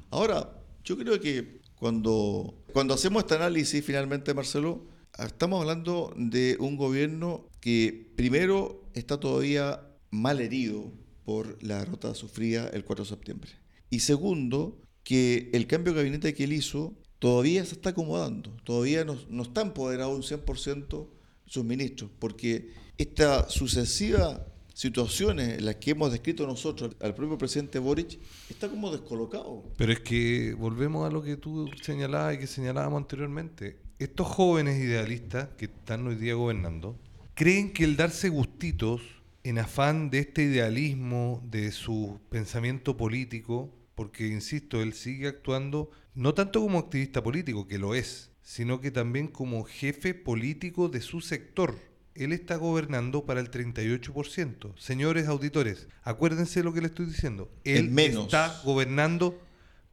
[0.10, 0.50] Ahora,
[0.84, 4.86] yo creo que cuando, cuando hacemos este análisis finalmente, Marcelo,
[5.18, 10.94] estamos hablando de un gobierno que primero está todavía mal herido
[11.26, 13.52] por la derrota sufrida el 4 de septiembre.
[13.90, 19.04] Y segundo, que el cambio de gabinete que él hizo todavía se está acomodando, todavía
[19.04, 21.10] no, no está empoderado un 100%
[21.48, 28.20] sus ministros, porque esta sucesiva situaciones las que hemos descrito nosotros al propio presidente Boric
[28.50, 29.64] está como descolocado.
[29.78, 33.78] Pero es que volvemos a lo que tú señalabas y que señalábamos anteriormente.
[34.00, 36.98] Estos jóvenes idealistas que están hoy día gobernando
[37.36, 39.02] creen que el darse gustitos
[39.44, 46.34] en afán de este idealismo, de su pensamiento político, porque, insisto, él sigue actuando no
[46.34, 51.22] tanto como activista político, que lo es, sino que también como jefe político de su
[51.22, 51.76] sector.
[52.16, 54.78] Él está gobernando para el 38%.
[54.78, 57.50] Señores auditores, acuérdense lo que le estoy diciendo.
[57.64, 58.26] Él menos.
[58.26, 59.40] está gobernando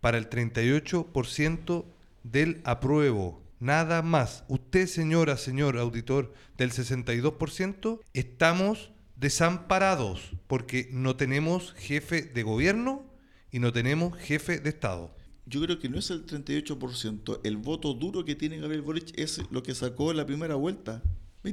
[0.00, 1.84] para el 38%
[2.24, 3.42] del apruebo.
[3.60, 4.44] Nada más.
[4.48, 13.04] Usted, señora, señor auditor del 62%, estamos desamparados porque no tenemos jefe de gobierno
[13.50, 15.14] y no tenemos jefe de Estado.
[15.46, 17.40] Yo creo que no es el 38%.
[17.42, 21.02] El voto duro que tiene Gabriel Boric es lo que sacó en la primera vuelta.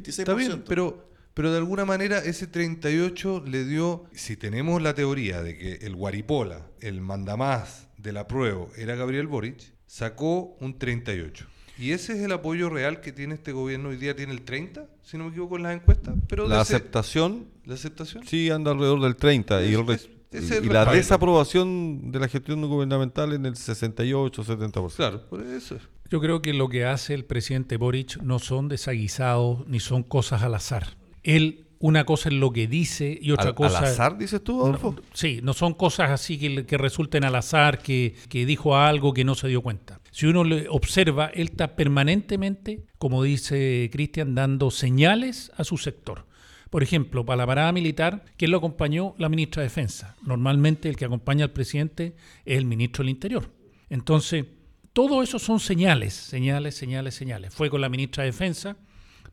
[0.01, 0.19] 26%.
[0.19, 5.41] Está bien, pero, pero de alguna manera ese 38 le dio, si tenemos la teoría
[5.41, 11.47] de que el Guaripola, el mandamás del apruebo, era Gabriel Boric, sacó un 38.
[11.77, 13.89] Y ese es el apoyo real que tiene este gobierno.
[13.89, 16.15] Hoy día tiene el 30, si no me equivoco, en las encuestas.
[16.27, 18.25] Pero La de aceptación ¿La aceptación?
[18.25, 19.99] sí anda alrededor del 30 y, el
[20.37, 24.95] es y la desaprobación de la gestión gubernamental en el 68-70%.
[24.95, 25.77] Claro, por eso.
[26.09, 30.43] Yo creo que lo que hace el presidente Boric no son desaguisados ni son cosas
[30.43, 30.97] al azar.
[31.23, 33.79] Él, una cosa es lo que dice y otra ¿Al, cosa...
[33.79, 34.93] al azar, dices tú, Adolfo?
[34.97, 39.13] No, sí, no son cosas así que, que resulten al azar, que, que dijo algo
[39.13, 39.99] que no se dio cuenta.
[40.11, 46.25] Si uno le observa, él está permanentemente, como dice Cristian, dando señales a su sector.
[46.75, 49.15] Por ejemplo, para la parada militar, ¿quién lo acompañó?
[49.17, 50.17] La ministra de Defensa.
[50.25, 53.49] Normalmente el que acompaña al presidente es el ministro del Interior.
[53.89, 54.43] Entonces,
[54.91, 57.53] todo eso son señales, señales, señales, señales.
[57.53, 58.75] Fue con la ministra de Defensa,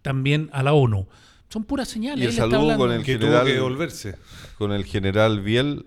[0.02, 1.08] también a la ONU.
[1.48, 2.22] Son puras señales.
[2.22, 4.14] Y el saludo con el Que general, tuvo que devolverse.
[4.56, 5.86] con el general Biel,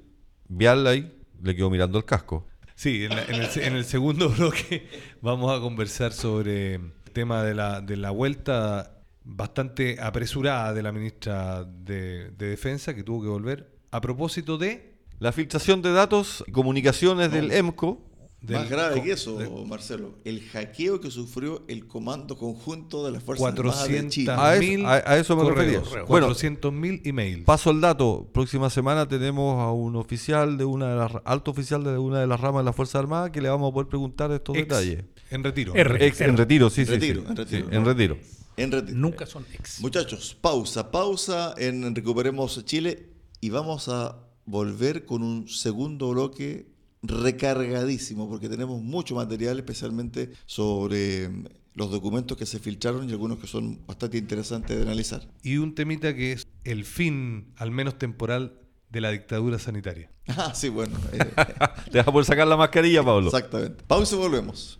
[0.49, 1.09] Vial ahí,
[1.41, 2.45] le quedó mirando el casco.
[2.75, 4.89] Sí, en, la- en el, en el segundo bloque
[5.21, 8.91] vamos a conversar sobre el tema de la, de la vuelta
[9.25, 14.93] bastante apresurada de la ministra de, de Defensa que tuvo que volver a propósito de...
[15.17, 18.01] La filtración de datos y comunicaciones del EMCO
[18.41, 23.11] del- Más grave que eso, de- Marcelo, el hackeo que sufrió el Comando Conjunto de
[23.13, 24.31] las Fuerzas Armadas de 400 Chile.
[24.38, 26.03] A eso- mil a- a eso me correos, refería.
[26.05, 27.45] Bueno, 400 mil emails.
[27.45, 28.29] Paso el dato.
[28.33, 32.27] Próxima semana tenemos a un oficial de una de las alto oficial de una de
[32.27, 35.05] las ramas de la Fuerza Armada que le vamos a poder preguntar estos Ex, detalles.
[35.31, 35.73] En retiro.
[35.73, 36.05] R.
[36.05, 37.27] Ex en retiro, sí, sí, Retiro, sí.
[37.29, 37.67] en retiro.
[37.69, 38.17] Sí, en retiro.
[38.57, 38.71] En.
[38.99, 39.81] Nunca son ex.
[39.81, 43.09] Muchachos, pausa, pausa en Recuperemos Chile
[43.41, 46.67] y vamos a volver con un segundo bloque
[47.03, 53.39] recargadísimo porque tenemos mucho material, especialmente sobre mm, los documentos que se filtraron y algunos
[53.39, 55.27] que son bastante interesantes de analizar.
[55.43, 60.09] Y un temita que es el fin, al menos temporal, de la dictadura sanitaria.
[60.27, 60.97] Ah, sí, bueno.
[61.11, 61.19] eh,
[61.91, 63.27] Te vas a poder sacar la mascarilla, Pablo.
[63.27, 63.83] exactamente.
[63.85, 64.79] Pausa y volvemos.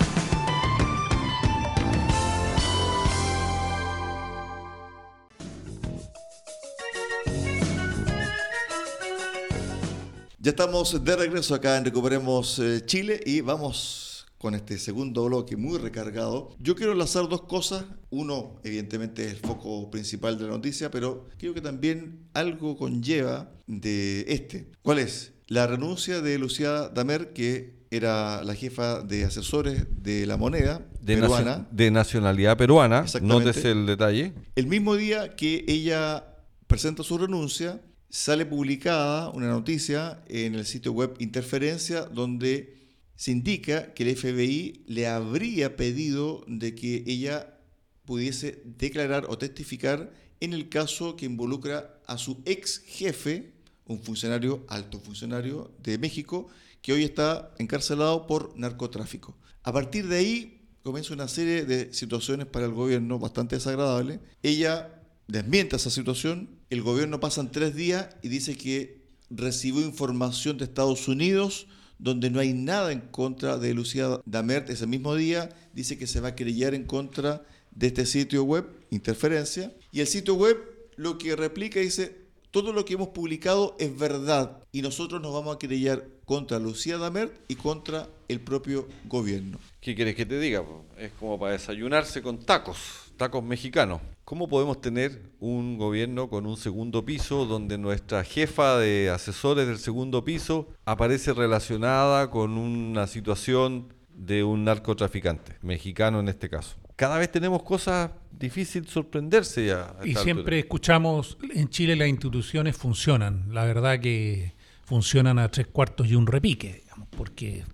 [10.43, 15.55] Ya estamos de regreso acá en Recuperemos eh, Chile y vamos con este segundo bloque
[15.55, 16.55] muy recargado.
[16.57, 17.85] Yo quiero enlazar dos cosas.
[18.09, 23.51] Uno, evidentemente, es el foco principal de la noticia, pero creo que también algo conlleva
[23.67, 24.71] de este.
[24.81, 25.33] ¿Cuál es?
[25.45, 31.17] La renuncia de Lucía Damer, que era la jefa de asesores de la moneda De,
[31.17, 31.67] peruana.
[31.69, 34.33] de nacionalidad peruana, no sé el detalle.
[34.55, 36.25] El mismo día que ella
[36.65, 37.79] presenta su renuncia,
[38.11, 42.77] sale publicada una noticia en el sitio web Interferencia donde
[43.15, 47.57] se indica que el FBI le habría pedido de que ella
[48.03, 53.53] pudiese declarar o testificar en el caso que involucra a su ex jefe,
[53.85, 56.49] un funcionario, alto funcionario de México,
[56.81, 59.37] que hoy está encarcelado por narcotráfico.
[59.63, 64.19] A partir de ahí comienza una serie de situaciones para el gobierno bastante desagradables.
[64.43, 65.00] Ella
[65.31, 71.07] desmiente esa situación, el gobierno pasan tres días y dice que recibió información de Estados
[71.07, 71.67] Unidos
[72.01, 76.19] donde no hay nada en contra de Lucía Damert ese mismo día, dice que se
[76.19, 80.57] va a querellar en contra de este sitio web, Interferencia, y el sitio web
[80.95, 85.55] lo que replica dice, todo lo que hemos publicado es verdad y nosotros nos vamos
[85.55, 89.59] a querellar contra Lucía Damert y contra el propio gobierno.
[89.79, 90.63] ¿Qué quieres que te diga?
[90.97, 94.01] Es como para desayunarse con tacos, tacos mexicanos.
[94.25, 99.77] ¿Cómo podemos tener un gobierno con un segundo piso donde nuestra jefa de asesores del
[99.77, 106.77] segundo piso aparece relacionada con una situación de un narcotraficante, mexicano en este caso?
[106.95, 109.95] cada vez tenemos cosas difíciles sorprenderse ya.
[110.03, 110.57] Y siempre altura.
[110.57, 113.45] escuchamos, en Chile las instituciones funcionan.
[113.51, 114.53] La verdad que
[114.83, 117.65] funcionan a tres cuartos y un repique, digamos, porque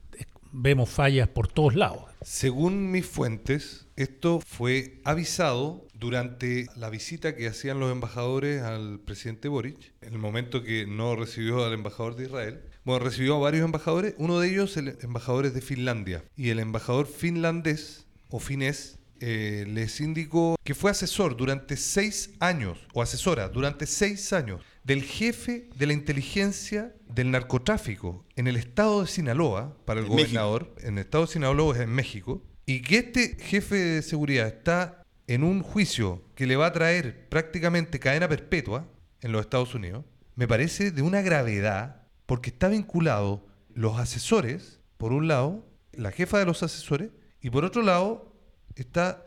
[0.52, 2.04] vemos fallas por todos lados.
[2.22, 9.48] Según mis fuentes, esto fue avisado durante la visita que hacían los embajadores al presidente
[9.48, 12.62] Boric, en el momento que no recibió al embajador de Israel.
[12.86, 16.60] Bueno, recibió a varios embajadores, uno de ellos el embajador es de Finlandia, y el
[16.60, 23.50] embajador finlandés o finés eh, les indicó que fue asesor durante seis años, o asesora
[23.50, 29.76] durante seis años, del jefe de la inteligencia del narcotráfico en el estado de Sinaloa,
[29.86, 30.30] para el En México.
[30.30, 35.02] gobernador, en el estado de Sinaloa, en México, y que este jefe de seguridad está
[35.26, 38.86] en un juicio que le va a traer prácticamente cadena perpetua
[39.22, 40.04] en los Estados Unidos,
[40.36, 46.40] me parece de una gravedad, porque está vinculado los asesores, por un lado, la jefa
[46.40, 47.10] de los asesores,
[47.42, 48.36] y por otro lado
[48.76, 49.26] está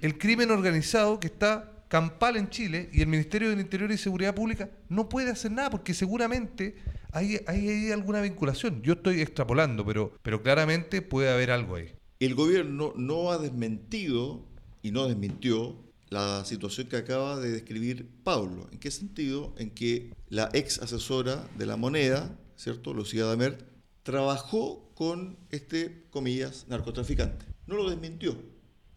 [0.00, 4.36] el crimen organizado que está campal en Chile y el Ministerio del Interior y Seguridad
[4.36, 6.76] Pública no puede hacer nada porque seguramente
[7.10, 8.82] hay, hay, hay alguna vinculación.
[8.82, 11.97] Yo estoy extrapolando, pero, pero claramente puede haber algo ahí.
[12.20, 14.44] El gobierno no ha desmentido
[14.82, 15.76] y no desmintió
[16.08, 18.68] la situación que acaba de describir Pablo.
[18.72, 19.54] ¿En qué sentido?
[19.56, 22.92] En que la ex asesora de la moneda, ¿cierto?
[22.92, 23.62] Lucía Damert,
[24.02, 27.46] trabajó con este, comillas, narcotraficante.
[27.68, 28.36] No lo desmintió.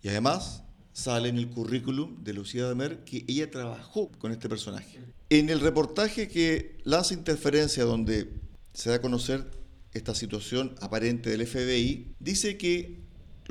[0.02, 5.00] Y además sale en el currículum de Lucía Damert que ella trabajó con este personaje.
[5.30, 8.34] En el reportaje que lanza Interferencia, donde
[8.74, 9.46] se da a conocer
[9.94, 13.01] esta situación aparente del FBI, dice que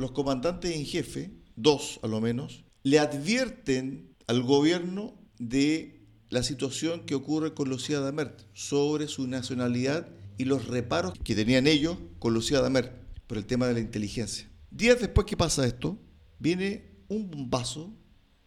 [0.01, 7.05] los comandantes en jefe, dos a lo menos, le advierten al gobierno de la situación
[7.05, 10.09] que ocurre con Lucía Damert sobre su nacionalidad
[10.39, 12.93] y los reparos que tenían ellos con Lucía Damert
[13.27, 14.49] por el tema de la inteligencia.
[14.71, 15.99] Días después que pasa esto,
[16.39, 17.93] viene un bombazo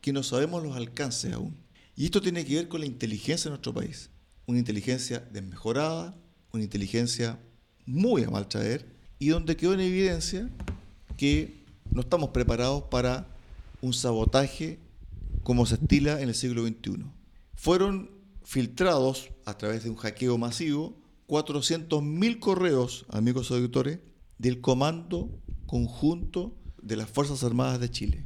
[0.02, 1.56] que no sabemos los alcances aún.
[1.96, 4.10] Y esto tiene que ver con la inteligencia de nuestro país.
[4.46, 6.16] Una inteligencia desmejorada,
[6.52, 7.40] una inteligencia
[7.86, 8.86] muy a mal traer
[9.20, 10.50] y donde quedó en evidencia
[11.24, 11.54] que
[11.90, 13.30] no estamos preparados para
[13.80, 14.78] un sabotaje
[15.44, 17.06] como se estila en el siglo XXI.
[17.56, 18.12] Fueron
[18.44, 20.98] filtrados a través de un hackeo masivo
[21.30, 24.00] 400.000 correos, amigos auditores,
[24.38, 25.30] del Comando
[25.66, 28.26] Conjunto de las Fuerzas Armadas de Chile.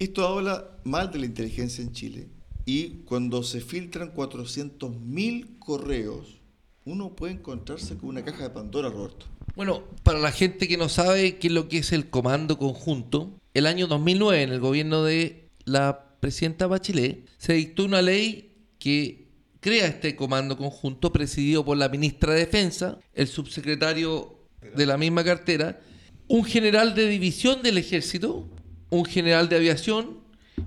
[0.00, 2.28] Esto habla mal de la inteligencia en Chile
[2.64, 6.40] y cuando se filtran 400.000 correos,
[6.84, 9.26] uno puede encontrarse con una caja de Pandora, Roberto.
[9.56, 13.40] Bueno, para la gente que no sabe qué es lo que es el comando conjunto,
[13.52, 19.28] el año 2009, en el gobierno de la presidenta Bachelet, se dictó una ley que
[19.60, 24.38] crea este comando conjunto presidido por la ministra de Defensa, el subsecretario
[24.74, 25.80] de la misma cartera,
[26.28, 28.48] un general de división del ejército,
[28.88, 30.20] un general de aviación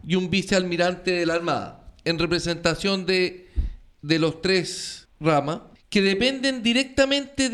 [0.05, 3.49] y un vicealmirante de la Armada, en representación de,
[4.01, 7.49] de los tres ramas, que dependen directamente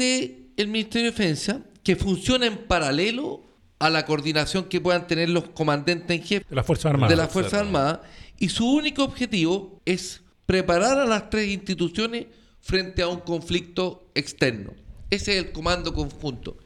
[0.59, 3.41] del Ministerio de Defensa, que funciona en paralelo
[3.79, 7.09] a la coordinación que puedan tener los comandantes en jefe De las Fuerzas Armadas.
[7.09, 7.99] de las Fuerzas Armadas,
[8.37, 12.25] y su único objetivo es preparar a las tres instituciones
[12.59, 14.73] frente a un conflicto externo.
[15.09, 16.57] Ese es el comando conjunto.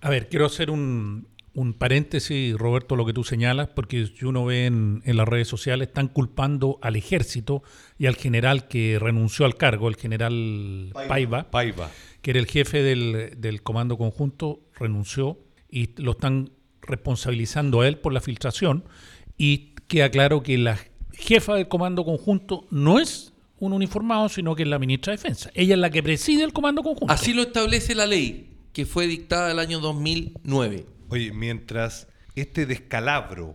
[0.00, 4.44] A ver, quiero hacer un, un paréntesis, Roberto, lo que tú señalas, porque si uno
[4.44, 7.62] ve en, en las redes sociales, están culpando al ejército
[7.98, 11.90] y al general que renunció al cargo, el general Paiva, Paiva.
[12.22, 15.38] que era el jefe del, del comando conjunto, renunció
[15.68, 18.84] y lo están responsabilizando a él por la filtración.
[19.36, 20.78] Y queda claro que la
[21.12, 25.50] jefa del comando conjunto no es un uniformado, sino que es la ministra de Defensa.
[25.54, 27.12] Ella es la que preside el comando conjunto.
[27.12, 30.86] Así lo establece la ley que fue dictada el año 2009.
[31.12, 33.54] Oye, mientras este descalabro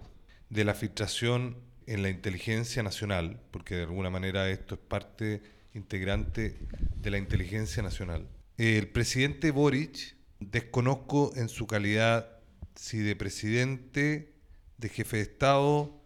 [0.50, 5.41] de la filtración en la inteligencia nacional, porque de alguna manera esto es parte
[5.74, 6.58] integrante
[7.02, 12.30] de la inteligencia nacional, el presidente Boric, desconozco en su calidad
[12.76, 14.34] si de presidente,
[14.78, 16.00] de jefe de Estado,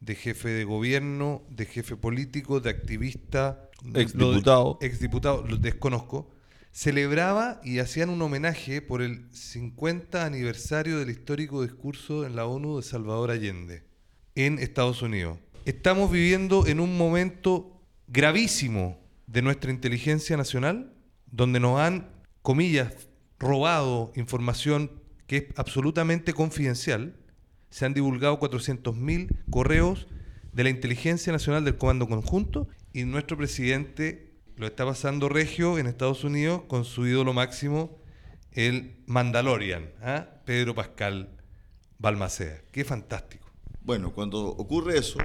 [0.00, 4.78] de jefe de gobierno, de jefe político, de activista, Exdiputado.
[4.80, 6.30] lo- exdiputado, lo desconozco,
[6.72, 12.76] celebraba y hacían un homenaje por el 50 aniversario del histórico discurso en la ONU
[12.76, 13.84] de Salvador Allende
[14.34, 15.38] en Estados Unidos.
[15.64, 20.92] Estamos viviendo en un momento gravísimo de nuestra inteligencia nacional,
[21.30, 22.08] donde nos han,
[22.42, 23.08] comillas,
[23.38, 24.90] robado información
[25.26, 27.16] que es absolutamente confidencial.
[27.70, 30.08] Se han divulgado 400.000 correos
[30.52, 34.29] de la inteligencia nacional del Comando Conjunto y nuestro presidente
[34.60, 37.96] lo está pasando regio en Estados Unidos con su ídolo máximo,
[38.52, 40.28] el Mandalorian, ¿ah?
[40.44, 41.30] Pedro Pascal
[41.98, 42.60] Balmaceda.
[42.70, 43.50] Qué fantástico.
[43.80, 45.18] Bueno, cuando ocurre eso,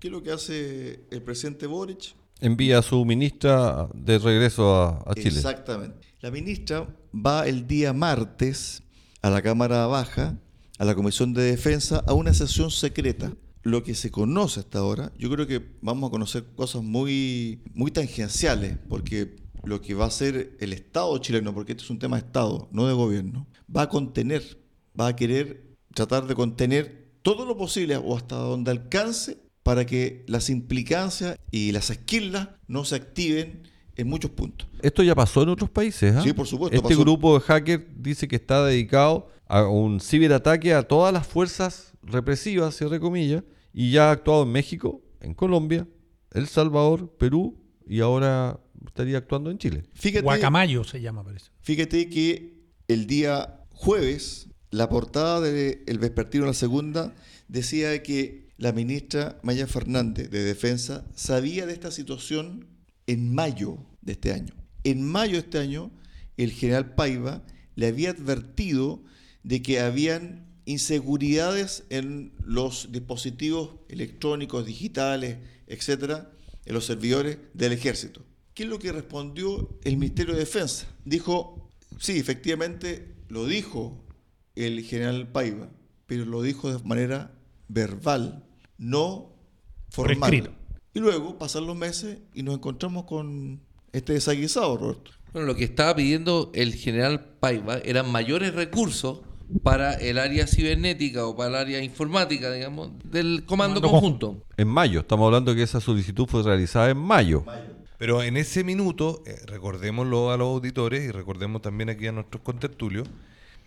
[0.00, 2.16] ¿qué es lo que hace el presidente Boric?
[2.40, 5.36] Envía a su ministra de regreso a, a Chile.
[5.36, 6.08] Exactamente.
[6.20, 8.82] La ministra va el día martes
[9.22, 10.36] a la Cámara Baja,
[10.78, 13.32] a la Comisión de Defensa, a una sesión secreta.
[13.62, 17.90] Lo que se conoce hasta ahora, yo creo que vamos a conocer cosas muy, muy
[17.90, 22.16] tangenciales, porque lo que va a hacer el Estado chileno, porque este es un tema
[22.16, 24.58] de Estado, no de gobierno, va a contener,
[24.98, 30.24] va a querer tratar de contener todo lo posible o hasta donde alcance para que
[30.26, 34.66] las implicancias y las esquilas no se activen en muchos puntos.
[34.80, 36.16] Esto ya pasó en otros países.
[36.16, 36.22] ¿ah?
[36.22, 37.00] Sí, por supuesto, Este pasó.
[37.00, 42.76] grupo de hackers dice que está dedicado a un ciberataque a todas las fuerzas represivas,
[42.76, 45.86] cierre comillas, y ya ha actuado en México, en Colombia,
[46.32, 49.82] El Salvador, Perú y ahora estaría actuando en Chile.
[49.94, 51.50] Fíjate, Guacamayo se llama, parece.
[51.60, 57.14] fíjate que el día jueves, la portada del El Vespertino, la segunda,
[57.48, 62.66] decía que la ministra Maya Fernández de Defensa sabía de esta situación
[63.06, 64.54] en mayo de este año.
[64.84, 65.90] En mayo de este año,
[66.36, 67.42] el general Paiva
[67.74, 69.02] le había advertido
[69.42, 76.30] de que habían inseguridades en los dispositivos electrónicos, digitales, etcétera,
[76.64, 78.22] en los servidores del ejército.
[78.54, 80.86] ¿Qué es lo que respondió el Ministerio de Defensa?
[81.04, 84.04] Dijo, sí, efectivamente lo dijo
[84.54, 85.70] el general Paiva,
[86.06, 87.32] pero lo dijo de manera
[87.68, 88.44] verbal,
[88.78, 89.32] no
[89.90, 90.56] formal.
[90.92, 93.60] Y luego pasan los meses y nos encontramos con
[93.92, 95.12] este desaguisado, Roberto.
[95.32, 99.20] Bueno, lo que estaba pidiendo el general Paiva eran mayores recursos
[99.62, 104.44] para el área cibernética o para el área informática, digamos, del comando Comando conjunto.
[104.56, 107.44] En mayo, estamos hablando que esa solicitud fue realizada en mayo.
[107.98, 112.42] Pero en ese minuto, eh, recordémoslo a los auditores y recordemos también aquí a nuestros
[112.42, 113.06] contertulios,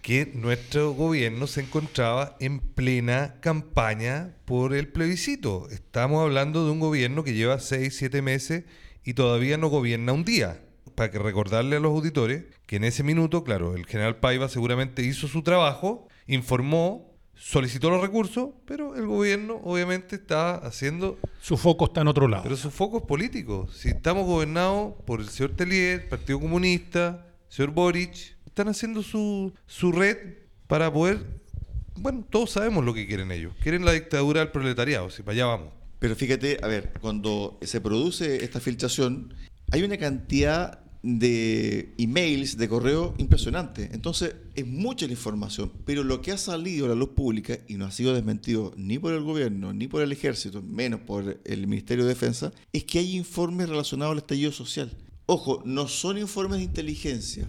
[0.01, 5.69] que nuestro gobierno se encontraba en plena campaña por el plebiscito.
[5.69, 8.63] Estamos hablando de un gobierno que lleva 6, 7 meses
[9.03, 10.61] y todavía no gobierna un día.
[10.95, 15.03] Para que recordarle a los auditores que en ese minuto, claro, el general Paiva seguramente
[15.03, 21.85] hizo su trabajo, informó, solicitó los recursos, pero el gobierno obviamente está haciendo Su foco
[21.85, 22.43] está en otro lado.
[22.43, 23.67] pero su foco es político.
[23.73, 29.91] Si estamos gobernados por el señor Telier, Partido Comunista, señor Boric, están haciendo su, su
[29.91, 30.17] red
[30.67, 31.41] para poder...
[31.95, 33.53] Bueno, todos sabemos lo que quieren ellos.
[33.61, 35.73] Quieren la dictadura del proletariado, si para allá vamos.
[35.99, 39.33] Pero fíjate, a ver, cuando se produce esta filtración,
[39.73, 43.89] hay una cantidad de emails, de correo impresionante.
[43.91, 47.77] Entonces, es mucha la información, pero lo que ha salido a la luz pública y
[47.77, 51.65] no ha sido desmentido ni por el gobierno, ni por el ejército, menos por el
[51.65, 54.95] Ministerio de Defensa, es que hay informes relacionados al estallido social.
[55.25, 57.47] Ojo, no son informes de inteligencia,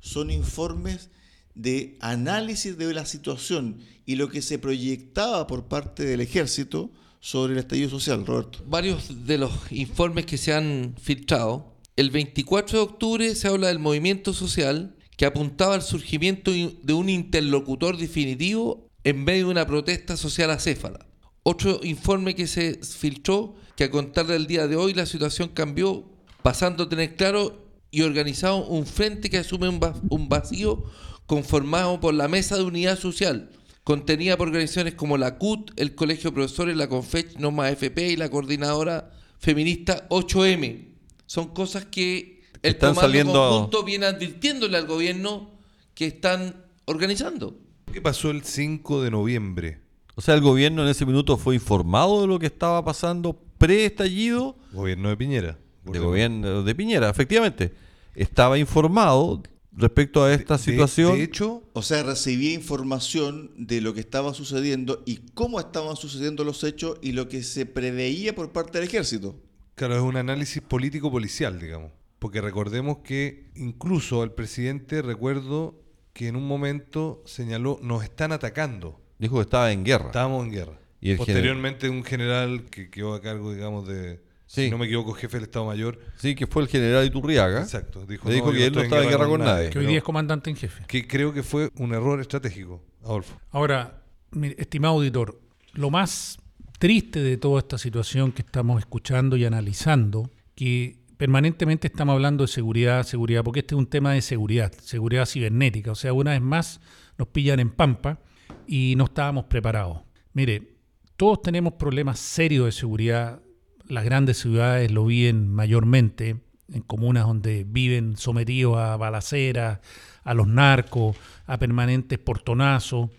[0.00, 1.10] son informes
[1.54, 6.90] de análisis de la situación y lo que se proyectaba por parte del ejército
[7.26, 8.60] sobre el estallido social, Roberto.
[8.68, 13.80] Varios de los informes que se han filtrado, el 24 de octubre se habla del
[13.80, 20.16] movimiento social que apuntaba al surgimiento de un interlocutor definitivo en medio de una protesta
[20.16, 21.00] social acéfala.
[21.42, 26.04] Otro informe que se filtró, que a contar del día de hoy la situación cambió,
[26.44, 30.84] pasando a tener claro y organizado un frente que asume un, va- un vacío
[31.26, 33.50] conformado por la Mesa de Unidad Social,
[33.96, 38.08] contenida por organizaciones como la CUT, el Colegio de Profesores, la CONFECH, No Más FP
[38.10, 40.88] y la Coordinadora Feminista 8M.
[41.26, 45.52] Son cosas que el Están Comando saliendo- Conjunto viene advirtiéndole al gobierno
[45.94, 47.60] que están organizando.
[47.92, 49.78] ¿Qué pasó el 5 de noviembre?
[50.16, 54.56] O sea, el gobierno en ese minuto fue informado de lo que estaba pasando pre-estallido
[54.72, 55.58] Gobierno de Piñera.
[55.84, 57.72] de gobierno de Piñera, efectivamente.
[58.16, 59.44] Estaba informado
[59.76, 61.16] respecto a esta De- situación.
[61.16, 66.42] De, hecho, O sea, recibía información de lo que estaba sucediendo y cómo estaban sucediendo
[66.44, 69.36] los hechos y lo que se preveía por parte del ejército.
[69.74, 71.92] Claro, es un análisis político-policial, digamos.
[72.18, 75.78] Porque recordemos que incluso al presidente, recuerdo
[76.14, 78.98] que en un momento señaló, nos están atacando.
[79.18, 80.06] Dijo que estaba en guerra.
[80.06, 80.80] Estábamos en guerra.
[80.98, 84.66] Y el Posteriormente un general que quedó a cargo, digamos, de, Sí.
[84.66, 85.98] si no me equivoco, jefe del Estado Mayor.
[86.16, 87.62] Sí, que fue el general Iturriaga.
[87.62, 88.06] Exacto.
[88.06, 89.70] Dijo, Le dijo "No, que él no estaba en guerra con nadie.
[89.70, 90.84] que hoy día es comandante en jefe.
[90.86, 93.38] que creo que fue un error estratégico, Adolfo.
[93.50, 95.40] Ahora, mi estimado auditor,
[95.72, 96.38] lo más
[96.78, 102.48] triste de toda esta situación que estamos escuchando y analizando, que permanentemente estamos hablando de
[102.48, 105.90] seguridad, seguridad, porque este es un tema de seguridad, seguridad cibernética.
[105.90, 106.80] O sea, una vez más
[107.18, 108.20] nos pillan en pampa
[108.66, 110.00] y no estábamos preparados.
[110.34, 110.76] Mire,
[111.16, 113.40] todos tenemos problemas serios de seguridad.
[113.88, 116.36] Las grandes ciudades lo viven mayormente,
[116.72, 119.80] en comunas donde viven sometidos a balaceras,
[120.24, 121.16] a los narcos,
[121.46, 123.10] a permanentes portonazos,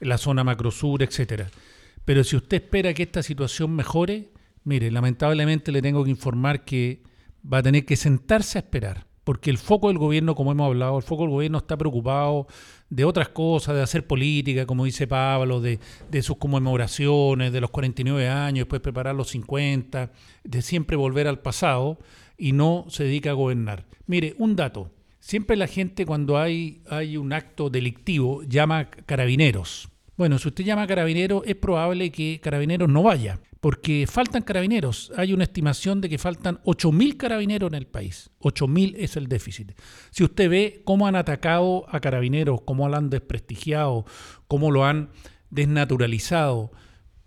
[0.00, 1.50] en la zona macrosur, etcétera.
[2.04, 4.30] Pero si usted espera que esta situación mejore,
[4.62, 7.02] mire, lamentablemente le tengo que informar que
[7.52, 10.96] va a tener que sentarse a esperar, porque el foco del gobierno, como hemos hablado,
[10.98, 12.46] el foco del gobierno está preocupado
[12.88, 15.80] de otras cosas, de hacer política, como dice Pablo, de,
[16.10, 20.12] de sus conmemoraciones, de los 49 años, después preparar los 50,
[20.44, 21.98] de siempre volver al pasado
[22.38, 23.86] y no se dedica a gobernar.
[24.06, 24.90] Mire, un dato.
[25.18, 29.88] Siempre la gente cuando hay, hay un acto delictivo llama carabineros.
[30.16, 35.10] Bueno, si usted llama carabineros, es probable que carabineros no vaya, porque faltan carabineros.
[35.16, 38.30] Hay una estimación de que faltan 8.000 carabineros en el país.
[38.38, 39.72] 8.000 es el déficit.
[40.12, 44.04] Si usted ve cómo han atacado a carabineros, cómo lo han desprestigiado,
[44.46, 45.10] cómo lo han
[45.50, 46.70] desnaturalizado.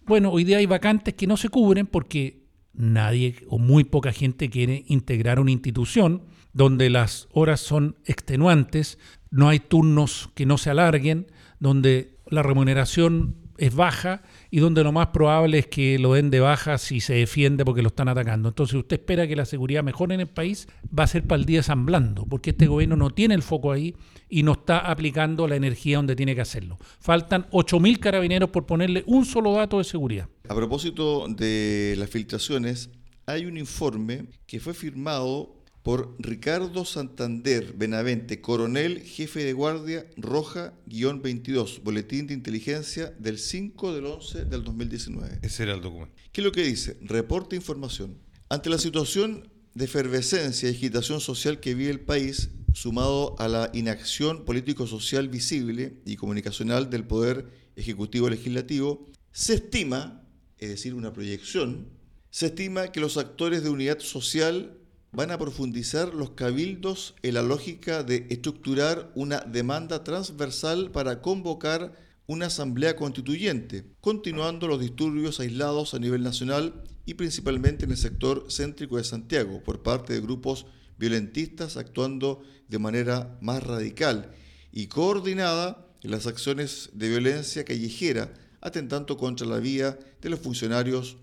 [0.05, 4.49] Bueno, hoy día hay vacantes que no se cubren porque nadie o muy poca gente
[4.49, 6.23] quiere integrar una institución
[6.53, 8.97] donde las horas son extenuantes,
[9.29, 11.27] no hay turnos que no se alarguen,
[11.59, 16.39] donde la remuneración es baja y donde lo más probable es que lo den de
[16.39, 18.49] baja si se defiende porque lo están atacando.
[18.49, 21.45] Entonces, usted espera que la seguridad mejore en el país, va a ser para el
[21.45, 23.95] día Blando, porque este gobierno no tiene el foco ahí
[24.27, 26.77] y no está aplicando la energía donde tiene que hacerlo.
[26.99, 30.27] Faltan 8.000 carabineros por ponerle un solo dato de seguridad.
[30.47, 32.89] A propósito de las filtraciones,
[33.25, 41.81] hay un informe que fue firmado por Ricardo Santander Benavente, coronel, jefe de guardia Roja-22,
[41.83, 45.39] Boletín de Inteligencia del 5 del 11 del 2019.
[45.41, 46.13] Ese era el documento.
[46.31, 46.97] ¿Qué es lo que dice?
[47.01, 48.17] Reporta información.
[48.49, 53.69] Ante la situación de efervescencia y agitación social que vive el país, sumado a la
[53.73, 60.23] inacción político-social visible y comunicacional del Poder Ejecutivo Legislativo, se estima,
[60.57, 61.87] es decir, una proyección,
[62.31, 64.78] se estima que los actores de unidad social
[65.11, 71.93] van a profundizar los cabildos en la lógica de estructurar una demanda transversal para convocar
[72.27, 78.45] una asamblea constituyente, continuando los disturbios aislados a nivel nacional y principalmente en el sector
[78.49, 80.67] céntrico de Santiago por parte de grupos
[80.99, 84.31] violentistas actuando de manera más radical
[84.71, 88.31] y coordinada en las acciones de violencia callejera,
[88.61, 91.17] atentando contra la vía de los funcionarios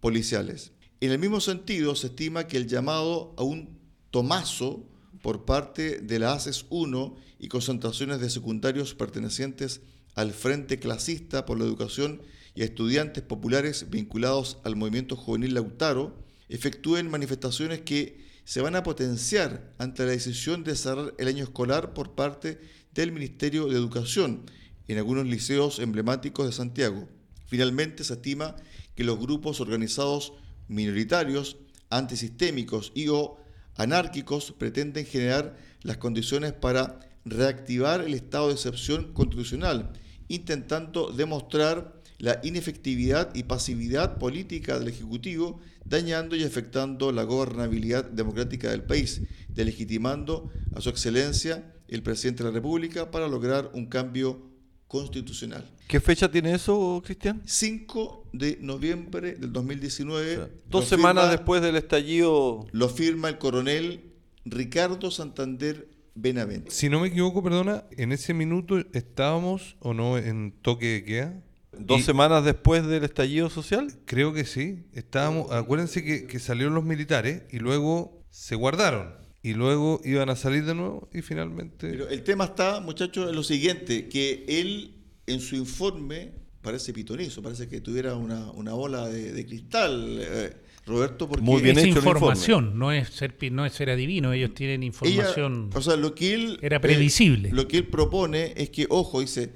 [0.00, 0.72] policiales.
[1.00, 3.78] En el mismo sentido, se estima que el llamado a un
[4.10, 4.84] tomazo
[5.22, 9.80] por parte de la ACES 1 y concentraciones de secundarios pertenecientes
[10.16, 12.20] al Frente Clasista por la Educación
[12.56, 16.18] y estudiantes populares vinculados al movimiento juvenil Lautaro
[16.48, 21.94] efectúen manifestaciones que se van a potenciar ante la decisión de cerrar el año escolar
[21.94, 22.58] por parte
[22.92, 24.46] del Ministerio de Educación
[24.88, 27.08] en algunos liceos emblemáticos de Santiago.
[27.46, 28.56] Finalmente, se estima
[28.96, 30.32] que los grupos organizados
[30.68, 31.56] minoritarios,
[31.90, 33.38] antisistémicos y o
[33.76, 39.92] anárquicos pretenden generar las condiciones para reactivar el estado de excepción constitucional,
[40.28, 48.70] intentando demostrar la inefectividad y pasividad política del Ejecutivo, dañando y afectando la gobernabilidad democrática
[48.70, 54.47] del país, delegitimando a su excelencia el presidente de la República para lograr un cambio
[54.88, 55.64] constitucional.
[55.86, 57.42] ¿Qué fecha tiene eso, Cristian?
[57.44, 60.48] 5 de noviembre del 2019.
[60.68, 62.66] dos semanas después del estallido.
[62.72, 64.12] Lo firma el coronel
[64.44, 66.70] Ricardo Santander Benavente.
[66.70, 71.42] Si no me equivoco, perdona, en ese minuto estábamos o no en toque de queda.
[71.78, 73.92] ¿Dos semanas después del estallido social?
[74.04, 74.86] Creo que sí.
[74.94, 80.36] Estábamos, acuérdense que, que salieron los militares y luego se guardaron y luego iban a
[80.36, 81.88] salir de nuevo y finalmente...
[81.90, 84.94] Pero el tema está, muchachos, en lo siguiente, que él
[85.26, 90.18] en su informe parece pitonizo, parece que tuviera una, una bola de, cristal.
[90.20, 94.54] Eh, Roberto, porque Muy bien es información, no es ser no es ser adivino, ellos
[94.54, 95.70] tienen información.
[95.74, 97.50] o sea, lo que él era previsible.
[97.52, 99.52] lo que él propone es que, ojo, dice,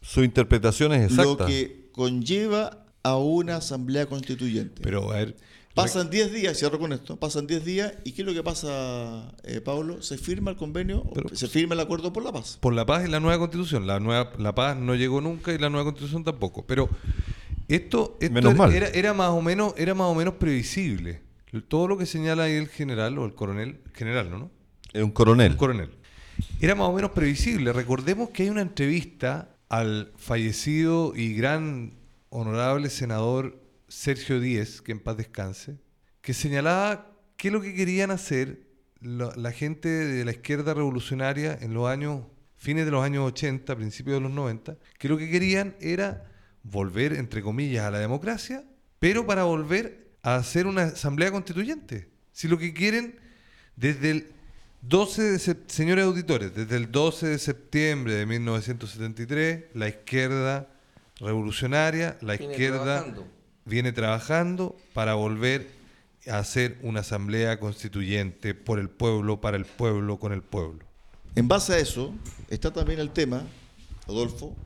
[0.00, 1.42] su interpretación es exacta.
[1.42, 4.80] Lo que conlleva a una asamblea constituyente.
[4.82, 5.36] Pero a ver,
[5.76, 9.30] Pasan 10 días, cierro con esto, pasan 10 días y ¿qué es lo que pasa,
[9.44, 10.00] eh, Pablo?
[10.00, 11.04] Se firma el convenio,
[11.34, 12.56] se firma el acuerdo por la paz.
[12.58, 13.86] Por la paz y la nueva constitución.
[13.86, 16.66] La, nueva, la paz no llegó nunca y la nueva constitución tampoco.
[16.66, 16.88] Pero
[17.68, 21.20] esto, era, más o menos, era más o menos previsible.
[21.68, 24.50] Todo lo que señala ahí el general o el coronel, general, ¿no?
[24.94, 25.52] Es un coronel.
[25.52, 25.90] Un coronel.
[26.58, 27.74] Era más o menos previsible.
[27.74, 31.92] Recordemos que hay una entrevista al fallecido y gran
[32.30, 35.78] honorable senador Sergio Díez, que en paz descanse,
[36.20, 38.66] que señalaba qué es lo que querían hacer
[39.00, 42.24] la, gente de la izquierda revolucionaria en los años,
[42.56, 46.24] fines de los años 80, principios de los 90, que lo que querían era
[46.62, 48.64] volver, entre comillas, a la democracia,
[48.98, 52.08] pero para volver a hacer una asamblea constituyente.
[52.32, 53.18] Si lo que quieren,
[53.76, 54.26] desde el
[54.82, 60.68] 12 de señores auditores, desde el 12 de septiembre de 1973, la izquierda
[61.20, 63.35] revolucionaria, la izquierda trabajando.
[63.66, 65.68] Viene trabajando para volver
[66.28, 70.84] a hacer una asamblea constituyente por el pueblo, para el pueblo, con el pueblo.
[71.34, 72.14] En base a eso,
[72.48, 73.42] está también el tema,
[74.08, 74.56] Adolfo,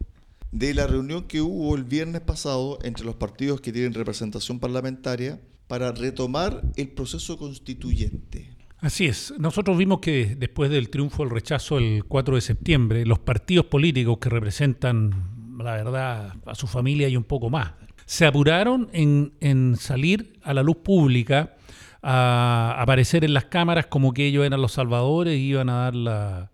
[0.52, 5.40] de la reunión que hubo el viernes pasado entre los partidos que tienen representación parlamentaria
[5.66, 8.50] para retomar el proceso constituyente.
[8.78, 9.34] Así es.
[9.38, 14.18] Nosotros vimos que después del triunfo del rechazo el 4 de septiembre, los partidos políticos
[14.18, 17.72] que representan, la verdad, a su familia y un poco más,
[18.10, 21.54] se apuraron en, salir a la luz pública,
[22.02, 25.94] a aparecer en las cámaras como que ellos eran los salvadores y iban a dar
[25.94, 26.50] la,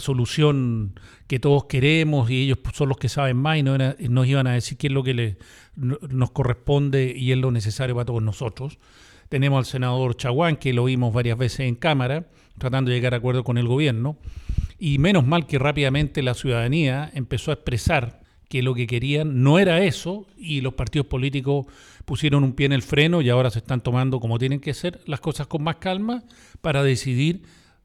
[0.00, 4.26] solución que todos queremos y ellos son los que saben más y no era- nos
[4.26, 5.36] iban a decir qué es lo que le-
[5.76, 8.78] no- nos corresponde y es lo necesario para todos nosotros.
[9.28, 13.18] Tenemos al senador Chaguán, que lo vimos varias veces en Cámara, tratando de llegar a
[13.18, 14.16] acuerdo con el gobierno.
[14.78, 18.21] Y menos mal que rápidamente la ciudadanía empezó a expresar
[18.52, 21.64] que lo que querían no era eso y los partidos políticos
[22.04, 25.00] pusieron un pie en el freno y ahora se están tomando como tienen que ser
[25.06, 26.22] las cosas con más calma
[26.60, 27.44] para decidir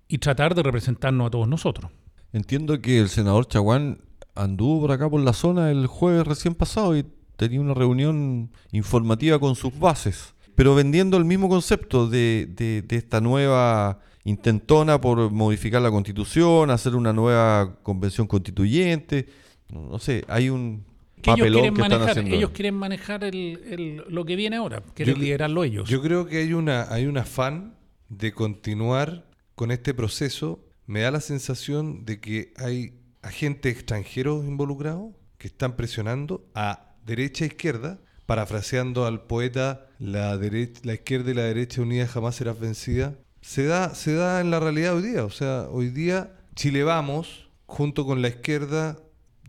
[0.10, 1.90] y tratar de representarnos a todos nosotros.
[2.34, 4.02] Entiendo que el senador Chaguán
[4.36, 7.06] anduvo por acá por la zona el jueves recién pasado y
[7.38, 13.22] tenía una reunión informativa con sus bases, pero vendiendo el mismo concepto de, de- esta
[13.22, 19.30] nueva intentona por modificar la constitución, hacer una nueva convención constituyente.
[19.70, 20.86] No sé, hay un
[21.22, 22.36] Que ellos papelón quieren que están manejar, haciendo.
[22.36, 23.36] ellos quieren manejar el,
[23.70, 25.90] el- lo que viene ahora, quieren Yo- liderarlo ellos.
[25.90, 27.76] Yo creo que hay una hay un afán
[28.10, 30.64] de continuar con este proceso.
[30.86, 37.44] Me da la sensación de que hay agentes extranjeros involucrados que están presionando a derecha
[37.44, 42.60] e izquierda, parafraseando al poeta la derecha, la izquierda y la derecha unidas jamás serás
[42.60, 43.16] vencida.
[43.42, 47.50] Se da se da en la realidad hoy día, o sea, hoy día Chile Vamos
[47.66, 48.98] junto con la izquierda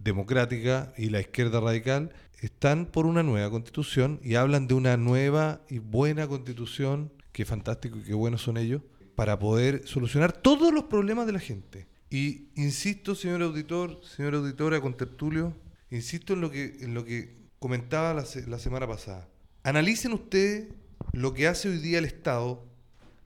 [0.03, 5.61] democrática y la izquierda radical están por una nueva constitución y hablan de una nueva
[5.69, 8.83] y buena constitución, que fantástico y qué buenos son ellos,
[9.15, 11.87] para poder solucionar todos los problemas de la gente.
[12.11, 15.55] Y insisto, señor auditor, señora auditora, con tertulio,
[15.91, 19.29] insisto en lo que, en lo que comentaba la, la semana pasada.
[19.65, 20.69] Analicen ustedes
[21.13, 22.65] lo que hace hoy día el Estado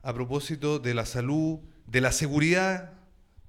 [0.01, 2.93] a propósito de la salud, de la seguridad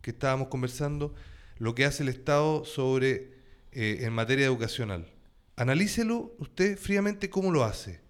[0.02, 1.14] que estábamos conversando,
[1.58, 3.32] lo que hace el Estado sobre
[3.72, 5.06] eh, en materia educacional.
[5.56, 8.00] Analícelo usted fríamente cómo lo hace.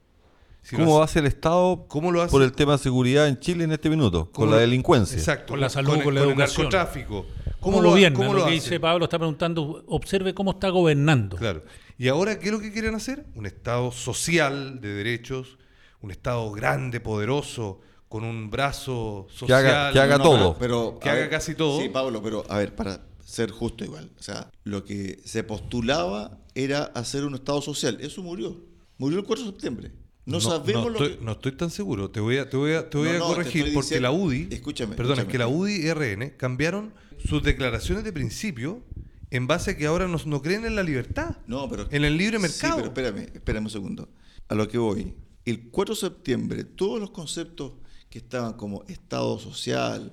[0.63, 2.31] Si lo ¿Cómo hace- hace el Estado ¿Cómo lo hace?
[2.31, 4.31] por el tema de seguridad en Chile en este minuto?
[4.33, 5.19] cómo Con la delincuencia.
[5.19, 5.53] Exacto.
[5.53, 6.65] Con la salud, con la el educación.
[6.71, 7.27] narcotráfico.
[7.61, 8.17] ¿Cómo, lo, gobierna?
[8.17, 8.63] cómo lo, lo que hace?
[8.63, 11.37] dice Pablo está preguntando, observe cómo está gobernando.
[11.37, 11.63] Claro.
[11.99, 13.25] Y ahora, ¿qué es lo que quieren hacer?
[13.35, 15.59] Un Estado social de derechos,
[16.01, 19.65] un Estado grande, poderoso, con un brazo social.
[19.67, 20.57] haga- que haga No, todo.
[20.59, 21.81] Pero, Que haga casi todo.
[21.81, 24.11] Sí, Pablo, pero a ver, para ser justo igual.
[24.18, 27.99] O sea, lo que se postulaba era hacer un Estado social.
[28.01, 28.64] Eso murió.
[28.99, 29.93] Murió el 4 de septiembre.
[30.27, 31.25] No, sabemos no lo estoy, que...
[31.25, 32.11] no estoy tan seguro.
[32.11, 34.97] Te voy a, te voy a, te voy No, a corregir porque la UDI, Escúchame,
[34.97, 36.95] perdón, es que la UDI y RN cambiaron
[37.29, 38.83] sus declaraciones de principio
[39.31, 41.87] en base a que ahora no, no creen en la libertad, No, pero...
[41.91, 42.77] en el libre Sí, mercado.
[42.77, 44.09] pero espérame, espérame un segundo.
[44.49, 45.14] A lo que voy.
[45.45, 47.72] El 4 de septiembre, todos los conceptos
[48.09, 50.12] que estaban como Estado social,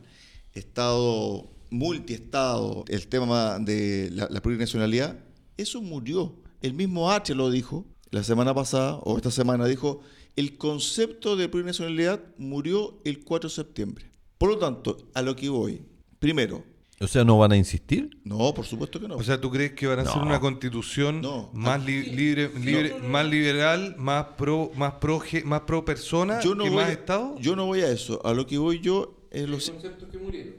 [0.53, 5.17] Estado multiestado, el tema de la, la plurinacionalidad,
[5.57, 6.36] eso murió.
[6.61, 10.01] El mismo H lo dijo la semana pasada, o esta semana dijo,
[10.36, 14.05] el concepto de plurinacionalidad murió el 4 de septiembre.
[14.38, 15.82] Por lo tanto, a lo que voy.
[16.19, 16.63] Primero,
[16.99, 18.19] O sea, ¿no van a insistir?
[18.24, 19.15] no, por supuesto que no.
[19.15, 20.24] O sea, ¿tú crees que van a hacer No.
[20.28, 21.49] una constitución No.
[21.53, 26.53] más li- libre, libre- más liberal, más pro, más pro, ge- más pro persona yo
[26.53, 27.36] no y voy más a- Estado?
[27.39, 28.19] Yo no voy a eso.
[28.26, 30.53] A lo que voy yo es lo, Los conceptos que murieron.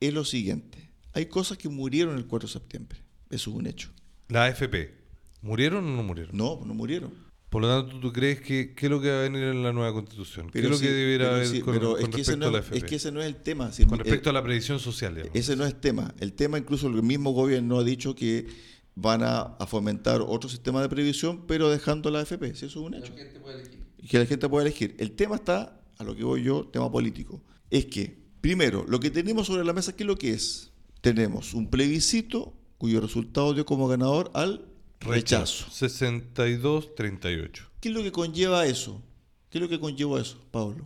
[0.00, 0.90] Es lo siguiente.
[1.12, 2.98] Hay cosas que murieron el 4 de septiembre.
[3.30, 3.90] Eso es un hecho.
[4.28, 4.94] La AFP,
[5.42, 6.36] ¿murieron o no murieron?
[6.36, 7.12] No, no murieron.
[7.48, 9.72] Por lo tanto, ¿tú crees que qué es lo que va a venir en la
[9.72, 10.50] nueva constitución?
[10.50, 12.30] ¿Qué es lo sí, que debiera pero haber sí, con, pero con es que ese
[12.32, 12.76] respecto no a la es, AFP?
[12.76, 13.72] es que ese no es el tema.
[13.72, 15.34] Si- con respecto a la previsión social, digamos.
[15.36, 16.14] Ese no es tema.
[16.20, 18.46] El tema, incluso el mismo gobierno ha dicho que
[18.94, 22.54] van a, a fomentar otro sistema de previsión, pero dejando la AFP.
[22.54, 23.12] Si eso es un hecho.
[23.16, 23.80] La gente puede elegir.
[23.98, 24.94] y que la gente pueda elegir.
[25.00, 29.10] El tema está, a lo que voy yo, tema político, es que, primero, lo que
[29.10, 30.70] tenemos sobre la mesa, ¿qué es lo que es?
[31.00, 34.66] Tenemos un plebiscito cuyo resultado dio como ganador al
[35.00, 35.66] rechazo.
[35.70, 37.50] 62-38.
[37.80, 39.02] ¿Qué es lo que conlleva eso?
[39.50, 40.84] ¿Qué es lo que conlleva eso, Pablo?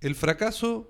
[0.00, 0.88] El fracaso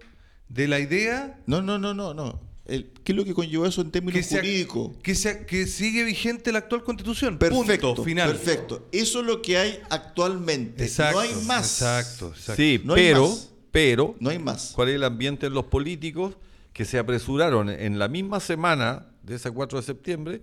[0.49, 2.41] de la idea No, no, no, no, no.
[2.65, 4.97] El- ¿Qué es lo que conlleva eso en términos que, jurídicos?
[5.03, 7.39] que, se- que sigue vigente la actual constitución.
[7.39, 8.31] Perfecto, Punto, final.
[8.31, 8.87] perfecto.
[8.93, 10.85] Eso es lo que hay actualmente.
[10.85, 11.81] Exacto, no hay más.
[11.81, 12.57] Exacto, exacto.
[12.63, 13.51] Sí, No hay pero, más.
[13.71, 14.73] Pero, No hay más.
[14.75, 16.37] ¿cuál es el ambiente en los políticos
[16.73, 20.43] que se apresuraron en la misma semana de ese 4 de septiembre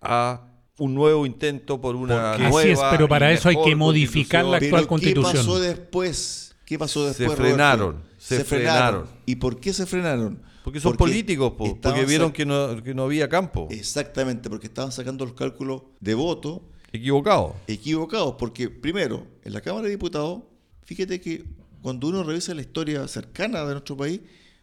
[0.00, 0.48] a
[0.78, 4.44] un nuevo intento por una Porque- nueva Así es, pero para eso hay que modificar
[4.44, 5.32] la actual Pero constitución.
[5.32, 6.56] ¿Qué pasó después?
[6.64, 7.38] ¿Qué pasó Se después?
[7.38, 8.08] frenaron, Roberto?
[8.18, 9.06] se frenaron.
[9.26, 10.42] ¿Y por qué se frenaron?
[10.64, 13.68] Porque son políticos, po, porque vieron que no, que no había campo.
[13.70, 17.54] Exactamente, porque estaban sacando los cálculos de voto Equivocado.
[17.66, 18.36] equivocados.
[18.38, 20.40] Porque, primero, en la Cámara de Diputados,
[20.84, 21.44] fíjate que
[21.84, 24.18] cuando uno revisa la historia cercana de nuestro país,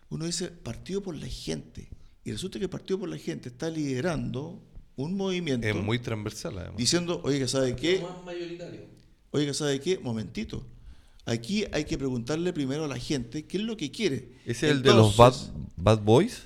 [0.09, 1.87] uno dice Partido por la Gente.
[2.25, 4.59] Y resulta que el Partido por la Gente está liderando
[4.95, 6.77] un movimiento Es muy transversal, además.
[6.77, 7.99] diciendo, oye, ¿sabe qué?
[8.01, 8.81] Más mayoritario.
[9.29, 9.99] Oiga, ¿sabe qué?
[9.99, 10.65] Momentito.
[11.25, 14.29] Aquí hay que preguntarle primero a la gente qué es lo que quiere.
[14.43, 15.35] ¿Ese es el de los bad,
[15.77, 16.41] bad Boys?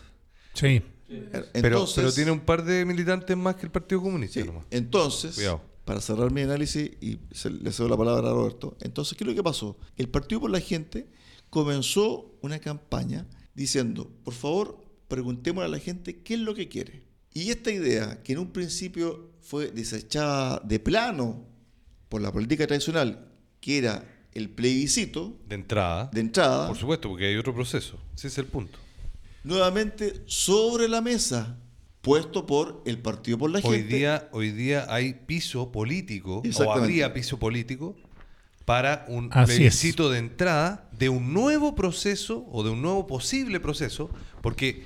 [0.55, 0.81] Sí.
[1.07, 4.41] Pero, entonces- pero tiene un par de militantes más que el Partido Comunista.
[4.41, 4.65] Sí, nomás.
[4.71, 5.61] entonces, Cuidado.
[5.85, 9.27] Para cerrar mi análisis y se- le cedo la palabra a Roberto, entonces, ¿qué es
[9.29, 9.77] lo que pasó?
[9.97, 11.07] El Partido por la Gente
[11.49, 17.03] comenzó una campaña diciendo, por favor, preguntémosle a la gente qué es lo que quiere.
[17.33, 21.45] Y esta idea, que en un principio fue desechada de plano
[22.09, 23.27] por la política tradicional,
[23.61, 26.09] que era el plebiscito De entrada.
[26.11, 27.97] de entrada, Por supuesto, porque hay otro proceso.
[28.15, 28.77] Ese es el punto.
[29.43, 31.57] nuevamente sobre la mesa,
[32.05, 33.95] puesto por el Partido por la Hoy Gente.
[33.95, 37.95] día, hoy día hay piso político, o habría piso político,
[38.63, 43.59] para un Así plebiscito de entrada de un nuevo proceso o de un nuevo posible
[43.59, 44.83] proceso, porque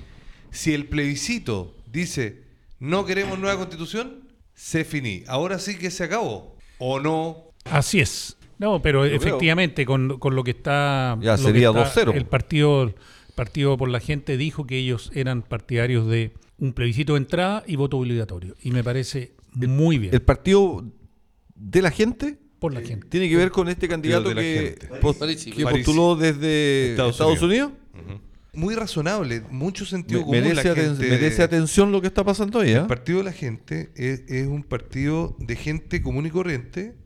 [0.50, 2.44] si el plebiscito dice
[2.78, 4.20] no queremos nueva constitución,
[4.54, 5.22] se finí.
[5.28, 6.56] Ahora sí que se acabó.
[6.78, 7.52] ¿O no?
[7.64, 8.38] Así es.
[8.58, 11.18] No, pero Yo efectivamente, con, con lo que está.
[11.20, 12.14] Ya sería está- 2-0.
[12.14, 12.94] El partido, el
[13.34, 17.74] partido por la Gente dijo que ellos eran partidarios de un plebiscito de entrada y
[17.76, 18.54] voto obligatorio.
[18.62, 20.14] Y me parece muy bien.
[20.14, 20.84] ¿El partido
[21.54, 22.38] de la gente?
[22.60, 23.06] por la gente.
[23.08, 27.72] ¿Tiene que ver con este candidato que, postuló desde Estados Estados, Unidos?
[28.52, 30.40] Muy razonable, mucho sentido común.
[30.42, 32.72] merece, la aten- gente- merece atención lo que está pasando ahí.
[32.72, 32.76] ¿eh?
[32.80, 36.96] El Partido de la Gente es, es un partido de gente común y corriente,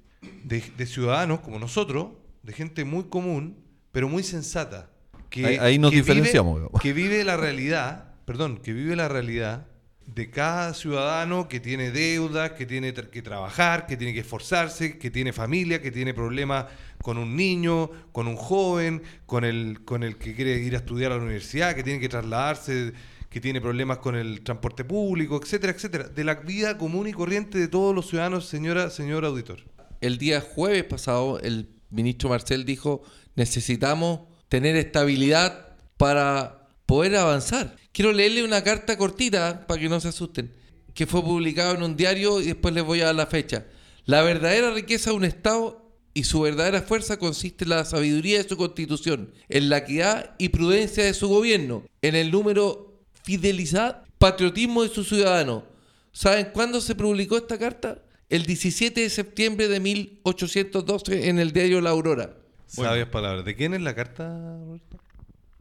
[0.42, 2.08] de, de ciudadanos como nosotros,
[2.42, 3.58] de gente muy común,
[3.92, 4.90] pero muy sensata.
[5.30, 9.08] Que, Ahí- ahí nos que diferenciamos, Vive, que vive la realidad, perdón, que vive la
[9.08, 9.66] realidad
[10.06, 15.10] de cada ciudadano que tiene deudas, que tiene que trabajar, que tiene que esforzarse, que
[15.10, 16.66] tiene familia, que tiene problemas
[17.02, 21.12] con un niño, con un joven, con el, con el que quiere ir a estudiar
[21.12, 22.92] a la universidad, que tiene que trasladarse,
[23.30, 26.04] que tiene problemas con el transporte público, etcétera, etcétera.
[26.04, 29.60] De la vida común y corriente de todos los ciudadanos, señora, señor auditor.
[30.00, 33.02] El día jueves pasado, el ministro Marcel dijo,
[33.36, 37.74] necesitamos tener estabilidad para poder avanzar.
[37.94, 40.50] Quiero leerle una carta cortita para que no se asusten,
[40.94, 43.66] que fue publicado en un diario y después les voy a dar la fecha.
[44.04, 48.48] La verdadera riqueza de un Estado y su verdadera fuerza consiste en la sabiduría de
[48.48, 54.82] su constitución, en la equidad y prudencia de su gobierno, en el número fidelidad, patriotismo
[54.82, 55.62] de sus ciudadanos.
[56.10, 58.02] ¿Saben cuándo se publicó esta carta?
[58.28, 62.38] El 17 de septiembre de 1812 en el diario La Aurora.
[62.66, 63.44] Sabias palabras.
[63.44, 64.98] ¿De quién es la carta, Roberto?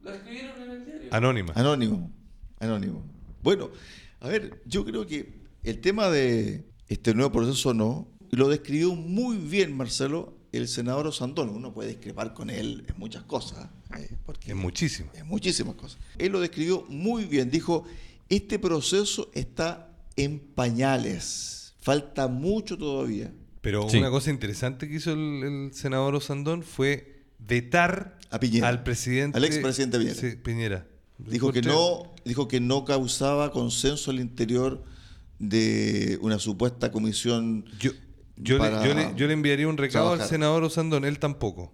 [0.02, 1.10] La escribieron en el diario.
[1.12, 1.54] Anónima.
[1.56, 2.12] Anónimo,
[2.64, 3.04] anónimo.
[3.42, 3.70] Bueno,
[4.20, 5.34] a ver, yo creo que
[5.64, 11.50] el tema de este nuevo proceso no, lo describió muy bien Marcelo, el senador Osandón.
[11.50, 15.10] Uno puede discrepar con él en muchas cosas, eh, porque Es muchísimo.
[15.16, 16.00] en muchísimas cosas.
[16.18, 17.50] Él lo describió muy bien.
[17.52, 17.86] Dijo,
[18.30, 23.32] este proceso está en pañales, falta mucho todavía.
[23.62, 23.98] Pero Sí.
[23.98, 28.68] una cosa interesante que hizo el, el senador Osandón fue vetar A Piñera.
[28.70, 29.38] al presidente.
[29.38, 30.16] Al expresidente Piñera.
[30.20, 30.88] Sí, Piñera.
[31.28, 34.84] Dijo que no, dijo que no causaba consenso al interior
[35.40, 37.92] de una supuesta comisión Yo,
[38.36, 41.74] yo, le, yo, le, yo le enviaría un recado al senador Osandón, él tampoco.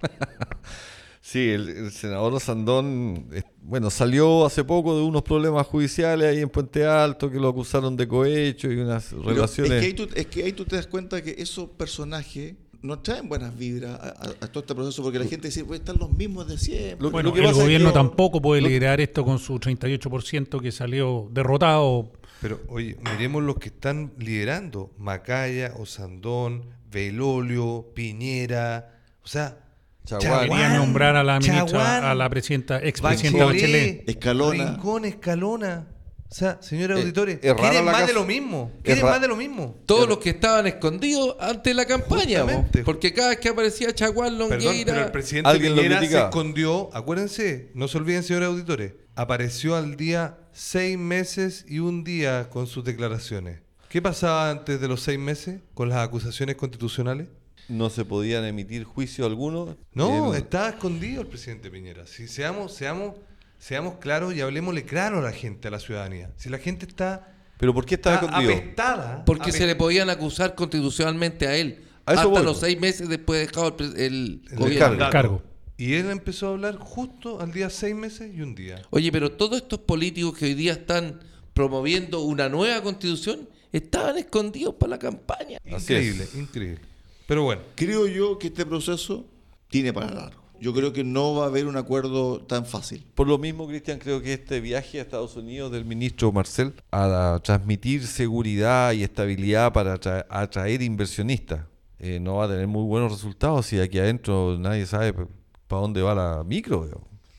[1.30, 6.40] Sí, el, el senador Sandón, eh, bueno, salió hace poco de unos problemas judiciales ahí
[6.40, 9.72] en Puente Alto que lo acusaron de cohecho y unas Pero relaciones.
[9.72, 13.00] Es que, ahí tú, es que ahí tú te das cuenta que esos personajes no
[13.00, 15.96] traen buenas vibras a, a- a todo este proceso porque la gente dice, pues están
[15.98, 16.98] los mismos de siempre.
[17.00, 20.60] Lo- Bueno, que el es gobierno que- tampoco puede lo- liderar esto con su 38%
[20.60, 22.12] que salió derrotado.
[22.40, 24.92] Pero oye, miremos los que están liderando.
[24.98, 29.00] Macaya, Osandón, Velolio, Piñera.
[29.24, 29.58] O sea,
[30.04, 30.48] Chaguán.
[30.48, 34.08] Querían nombrar a la ministra, Chaguán, a la presidenta, expresidenta Bachelet, Bachelet.
[34.08, 34.70] Escalona.
[34.72, 35.86] Rincón, Escalona.
[36.30, 38.70] O sea, señores Eh, auditores, quieren la más de lo mismo.
[38.82, 39.76] Quieren más de lo mismo.
[39.86, 42.44] Todos los que estaban escondidos antes de la campaña,
[42.84, 46.18] porque cada vez que aparecía Chaguán, Perdón, Longueira, pero el presidente Alguien lo Piñera se
[46.18, 46.90] escondió.
[46.92, 48.92] Acuérdense, no se olviden, señores auditores.
[49.14, 53.60] Apareció al día seis meses y un día con sus declaraciones.
[53.88, 57.28] ¿Qué pasaba antes de los seis meses con las acusaciones constitucionales?
[57.68, 59.76] No se podían emitir juicio alguno.
[59.94, 62.06] No, Eh, estaba escondido el presidente Piñera.
[62.06, 63.14] Si seamos, seamos,
[63.58, 66.30] seamos claros y hablemosle claro a la gente, a la ciudadanía.
[66.36, 68.54] Si la gente está ¿Pero por qué estaba está escondido?
[68.56, 69.24] apestada.
[69.24, 71.82] Porque se le podían acusar constitucionalmente a él.
[72.06, 72.60] A hasta voy, los po.
[72.66, 74.98] seis meses después de dejado el, pre- el El gobierno.
[74.98, 75.10] cargo.
[75.10, 75.42] cargo.
[75.76, 78.80] Y él empezó a hablar justo al día seis meses y un día.
[78.90, 81.20] Oye, pero todos estos políticos que hoy día están
[81.52, 85.58] promoviendo una nueva constitución estaban escondidos para la campaña.
[85.64, 86.80] Increíble, increíble.
[87.26, 89.26] Pero bueno, Creo yo que este proceso
[89.68, 90.42] tiene para largo.
[90.60, 93.04] Yo creo que no va a haber un acuerdo tan fácil.
[93.14, 97.38] Por lo mismo, Cristian, creo que este viaje a Estados Unidos del ministro Marcel a
[97.42, 101.60] transmitir seguridad y estabilidad para atra- atraer inversionistas
[102.00, 106.00] eh, no va a tener muy buenos resultados si aquí adentro nadie sabe para dónde
[106.02, 106.88] va la micro.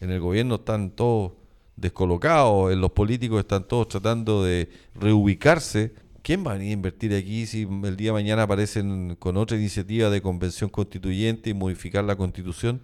[0.02, 1.32] En el gobierno están todos
[1.78, 5.94] descolocados, en los políticos están todos tratando de reubicarse.
[6.22, 9.58] ¿Quién va a venir a invertir aquí si el día de mañana aparecen con otra
[9.58, 12.82] iniciativa de convención constituyente y modificar la constitución?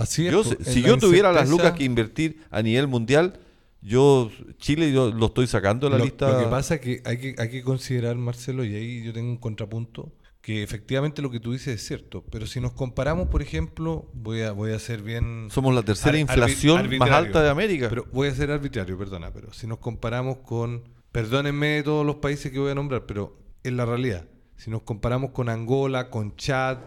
[0.00, 0.32] Así es.
[0.32, 3.38] Yo, po, si- yo tuviera las lucas que invertir a nivel mundial,
[3.82, 6.30] yo Chile yo lo estoy sacando de la lo, lista.
[6.32, 9.30] lo que pasa es que hay, que hay que considerar, Marcelo, y ahí yo tengo
[9.30, 13.40] un contrapunto, que efectivamente lo que tú dices es cierto, pero si nos comparamos, por
[13.42, 15.48] ejemplo, voy a, voy a ser bien...
[15.50, 17.88] Somos la tercera ar- inflación arbi- más alta de América.
[17.88, 20.82] Pero voy a ser arbitrario, perdona, pero si nos comparamos con,
[21.12, 24.26] perdónenme todos los países que voy a nombrar, pero en la realidad,
[24.56, 26.78] si nos comparamos con Angola, con Chad,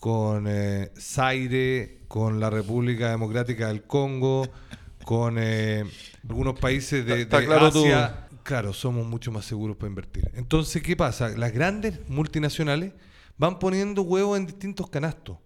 [0.00, 4.48] con eh, Zaire, con la República Democrática del Congo,
[5.04, 5.84] con eh,
[6.28, 9.88] algunos países de, Está- está de claro tú- Asia, claro, somos mucho más seguros para
[9.88, 10.28] invertir.
[10.34, 11.28] Entonces, ¿qué pasa?
[11.36, 12.92] Las grandes multinacionales
[13.36, 15.38] van poniendo huevos en distintos canastos.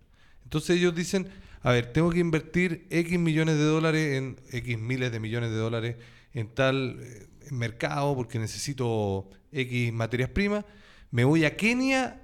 [0.45, 1.29] Entonces ellos dicen,
[1.63, 5.57] a ver, tengo que invertir X millones de dólares en X miles de millones de
[5.57, 5.97] dólares
[6.33, 10.65] en tal eh, mercado porque necesito X materias primas.
[11.11, 12.21] Me voy a Kenia,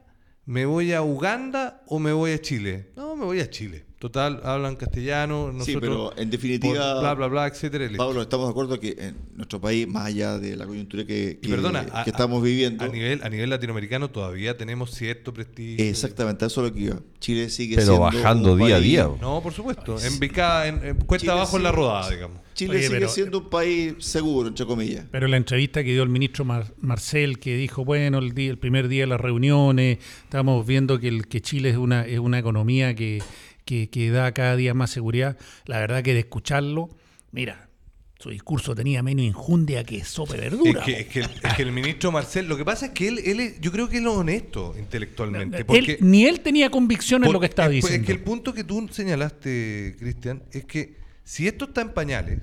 [0.51, 2.88] me voy a Uganda o me voy a Chile.
[2.96, 3.84] No, me voy a Chile.
[4.01, 7.86] Total, hablan castellano, nosotros sí, pero en por definitiva, bla bla bla, etcétera.
[7.98, 11.48] Pablo, estamos de acuerdo que en nuestro país, más allá de la coyuntura que, que-
[11.51, 15.84] perdona, que a- estamos viviendo, A nivel, a nivel latinoamericano todavía tenemos cierto prestigio.
[15.84, 16.96] exactamente, eso es lo que iba.
[17.18, 19.07] Chile sigue Pero siendo bajando un día a día.
[19.20, 19.98] No, por supuesto.
[20.03, 22.40] En picada, en, en cuesta Chile abajo en la rodada, digamos.
[22.55, 25.05] Chile Oye, sigue pero- siendo un país seguro, entre comillas.
[25.11, 28.59] Pero la entrevista que dio el ministro Mar- Marcel, que dijo, bueno, el, día, el
[28.59, 32.38] primer día de las reuniones, estamos viendo que, el, que Chile es una, es una
[32.38, 33.22] economía que,
[33.64, 35.36] que, que da cada día más seguridad.
[35.66, 36.90] La verdad que de escucharlo,
[37.32, 37.68] mira,
[38.18, 40.84] su discurso tenía menos injundia que sopa de Es verdura.
[40.84, 43.40] que, es, que, es que el ministro Marcel, lo que pasa es que él, él
[43.40, 45.58] es- yo creo que él es honesto intelectualmente.
[45.58, 48.00] Él- Porque, ni él tenía convicción en lo que estaba es- diciendo.
[48.02, 52.40] Es que el punto que tú señalaste, Cristian, es que si esto está en pañales,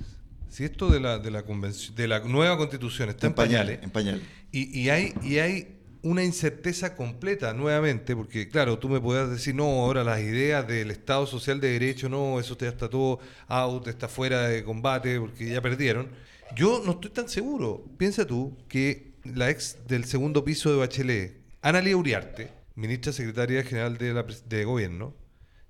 [0.50, 4.24] si esto de la, de la, de la nueva constitución está en, pañales, En pañales.
[4.52, 9.56] Y, y hay, y hay una incerteza completa nuevamente, porque claro, tú me podrás decir,
[9.56, 13.88] no, ahora las ideas del Estado Social de Derecho, no, eso ya está todo out,
[13.88, 16.10] está fuera de combate, porque ya perdieron.
[16.56, 17.84] Yo no estoy tan seguro.
[17.98, 23.98] Piensa tú que la ex del segundo piso de Bachelet, Analia Uriarte, ministra secretaria general
[23.98, 25.14] de, la, de gobierno,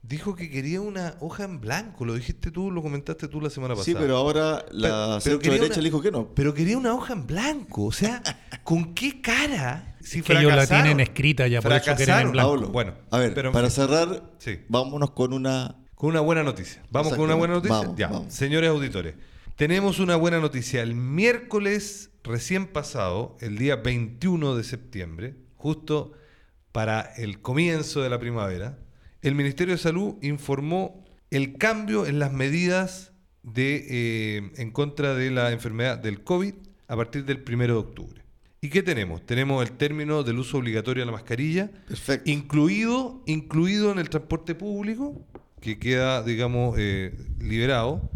[0.04, 2.06] dijo que quería una hoja en blanco.
[2.06, 3.86] Lo dijiste tú, lo comentaste tú la semana pasada.
[3.86, 6.34] Sí, pero ahora Pero- la pero centro quería derecha una- le dijo que no.
[6.36, 7.86] Pero quería una hoja en blanco.
[7.86, 8.22] O sea,
[8.64, 9.97] ¿con qué cara?
[10.08, 12.32] Si que ellos la tienen escrita ya, por eso quieren en Fracasaron.
[12.32, 12.50] blanco.
[12.52, 14.60] Pablo, Bueno, a ver, pero para cerrar, Sí.
[14.70, 16.84] vámonos con una Con una buena noticia.
[16.92, 17.78] Vamos con una buena noticia.
[17.78, 18.32] Vamos, ya, vamos.
[18.34, 19.16] señores auditores.
[19.56, 20.84] Tenemos una buena noticia.
[20.84, 26.12] El miércoles recién pasado, el día 21 de septiembre, justo
[26.72, 28.78] para el comienzo de la primavera,
[29.24, 35.32] el Ministerio de Salud informó el cambio en las medidas de, eh, en contra de
[35.32, 36.54] la enfermedad del COVID
[36.88, 38.22] a partir del 1 de octubre.
[38.60, 39.26] ¿Y qué tenemos?
[39.26, 42.30] Tenemos el término del uso obligatorio de la mascarilla, Perfecto.
[42.30, 45.26] incluido, incluido en el transporte público,
[45.62, 48.10] que queda, digamos, eh, liberado,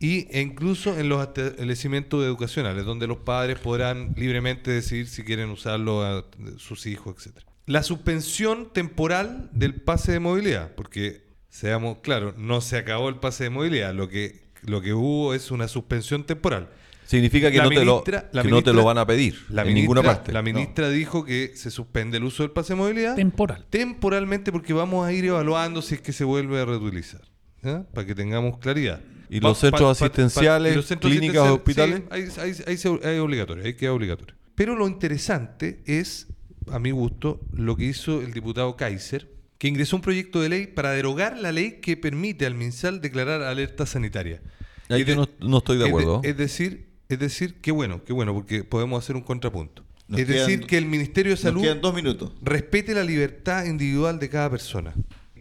[0.00, 5.50] y, e incluso en los establecimientos educacionales, donde los padres podrán libremente decidir si quieren
[5.50, 6.24] usarlo a
[6.56, 7.38] sus hijos, etc.
[7.66, 13.44] La suspensión temporal del pase de movilidad, porque seamos claros, no se acabó el pase
[13.44, 16.68] de movilidad, lo que, lo que hubo es una suspensión temporal.
[17.08, 19.06] Significa que, La no, te lo, ministra- la que no te lo ministra- van a
[19.06, 20.30] pedir La en ministra, ninguna parte.
[20.32, 23.64] La ministra dijo que se suspende el uso del pase de movilidad Temporal.
[23.70, 27.22] temporalmente porque vamos a ir evaluando si es que se vuelve a reutilizar.
[27.62, 27.84] ¿ya?
[27.94, 29.00] Para que tengamos claridad.
[29.30, 32.56] ¿Y los centros pa- pa- asistenciales, y los centros clínicas, asistenciales, hospitales?
[32.56, 32.74] Sí, ahí
[33.14, 34.34] es obligatorio, ahí queda obligatorio.
[34.54, 36.26] Pero lo interesante es,
[36.70, 40.66] a mi gusto, lo que hizo el diputado Kaiser, que ingresó un proyecto de ley
[40.66, 44.40] para derogar la ley que permite al MinSal declarar alerta sanitaria.
[44.88, 46.20] Ahí Es yo de- no, no estoy de es acuerdo.
[46.24, 49.84] Es, decir, es decir, qué bueno, qué bueno, porque podemos hacer un contrapunto.
[50.08, 52.32] Nos es quedan- decir, que el Ministerio de Salud dos minutos.
[52.42, 54.94] respete la libertad individual de cada persona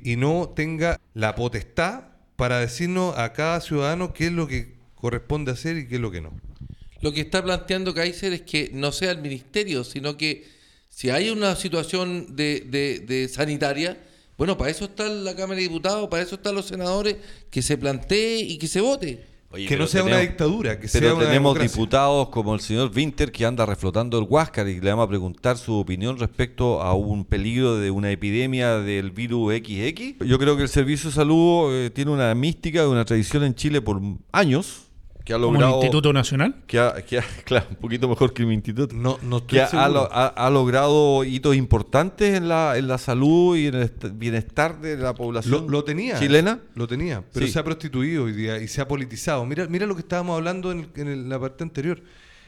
[0.03, 2.03] y no tenga la potestad
[2.36, 6.11] para decirnos a cada ciudadano qué es lo que corresponde hacer y qué es lo
[6.11, 6.32] que no.
[7.01, 10.45] lo que está planteando Kaiser es que no sea el ministerio, sino que
[10.89, 13.97] si hay una situación de, de- de sanitaria,
[14.38, 17.18] bueno, para eso está la Cámara de Diputados, para eso están los senadores,
[17.51, 19.24] que se plantee y que se vote.
[19.50, 21.72] Oye, que no sea una dictadura, que sea Pero una tenemos democracia.
[21.72, 25.58] diputados como el señor Winter que anda reflotando el Huáscar y le vamos a preguntar
[25.58, 30.26] su opinión respecto a un peligro de una epidemia del virus XX.
[30.28, 33.82] Yo creo que el Servicio de Salud eh, tiene una mística, una tradición en Chile
[33.82, 34.02] por
[34.34, 34.87] años
[35.28, 35.69] que ha Como el.
[35.75, 36.55] Instituto Nacional.
[36.65, 38.95] Que ha, que ha- claro, un poquito mejor que mi instituto.
[38.95, 43.57] No, no estoy que ha, ha- ha logrado hitos importantes en la, en la salud
[43.57, 46.17] y en el est- bienestar de la población Lo, lo tenía.
[46.17, 46.61] chilena.
[46.75, 47.51] Lo tenía, pero Sí.
[47.51, 49.45] se ha prostituido hoy día y se ha politizado.
[49.45, 52.01] Mira, mira lo que estábamos hablando en, en el- la parte anterior.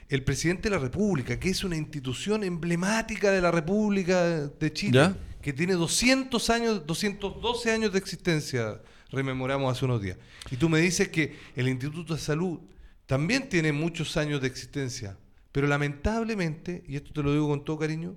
[0.07, 4.93] El presidente de la República, que es una institución emblemática de la República de Chile,
[4.93, 5.17] ¿Ya?
[5.41, 8.82] que tiene 200 años, 212 años de existencia,
[9.12, 10.18] rememoramos hace unos días.
[10.51, 12.60] Y tú me dices que el Instituto de Salud
[13.05, 15.18] también tiene muchos años de existencia,
[15.51, 18.16] pero lamentablemente, y esto te lo digo con todo cariño,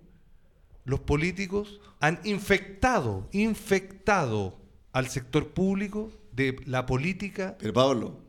[0.85, 4.59] los políticos han infectado, infectado
[4.93, 8.21] al sector público de la política Pero Pablo,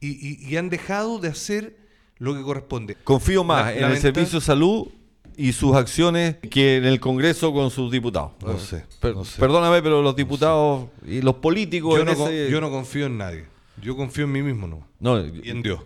[0.00, 1.76] y, y- y han dejado de hacer
[2.18, 2.96] lo que corresponde.
[3.04, 4.88] Confío más La- en el Servicio de Salud
[5.36, 8.32] y sus acciones que en el Congreso con sus diputados.
[8.44, 9.38] No sé, Per- no sé.
[9.40, 13.18] Perdóname, pero los diputados y los políticos Yo en no, ese- yo no confío en
[13.18, 13.44] nadie.
[13.82, 14.86] Yo confío en mí mismo, no.
[15.00, 15.80] No, Y en Dios.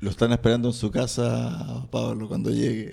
[0.00, 2.92] lo están esperando en su casa, Pablo, cuando llegue.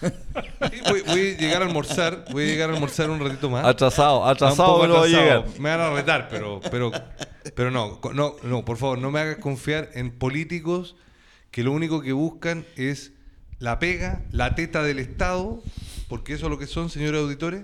[0.00, 3.64] Sí, voy, voy a llegar a almorzar, voy a llegar a almorzar un ratito más.
[3.64, 5.06] atrasado, atrasado a atrasado.
[5.06, 5.44] llegar.
[5.58, 6.92] Me van a retar, pero, pero,
[7.56, 10.94] pero no, no, no, por favor, no me hagas confiar en políticos
[11.50, 13.12] que lo único que buscan es
[13.58, 15.62] la pega, la teta del Estado,
[16.08, 17.62] porque eso es lo que son, señores auditores.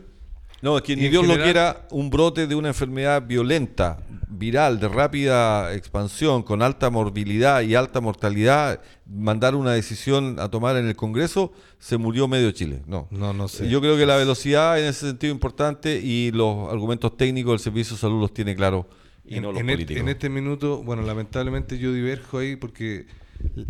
[0.62, 4.80] No, es que ni Dios lo general- quiera un brote de una enfermedad violenta, viral,
[4.80, 10.86] de rápida expansión, con alta morbilidad y alta mortalidad, mandar una decisión a tomar en
[10.86, 12.80] el Congreso, se murió medio Chile.
[12.86, 13.07] No.
[13.11, 13.68] No, no sé.
[13.68, 17.61] Yo creo que la velocidad en ese sentido es importante y los argumentos técnicos del
[17.61, 18.88] Servicio de Salud los tiene claro
[19.26, 20.01] y en, no los en políticos.
[20.01, 23.07] en este minuto, bueno, lamentablemente yo diverjo ahí porque,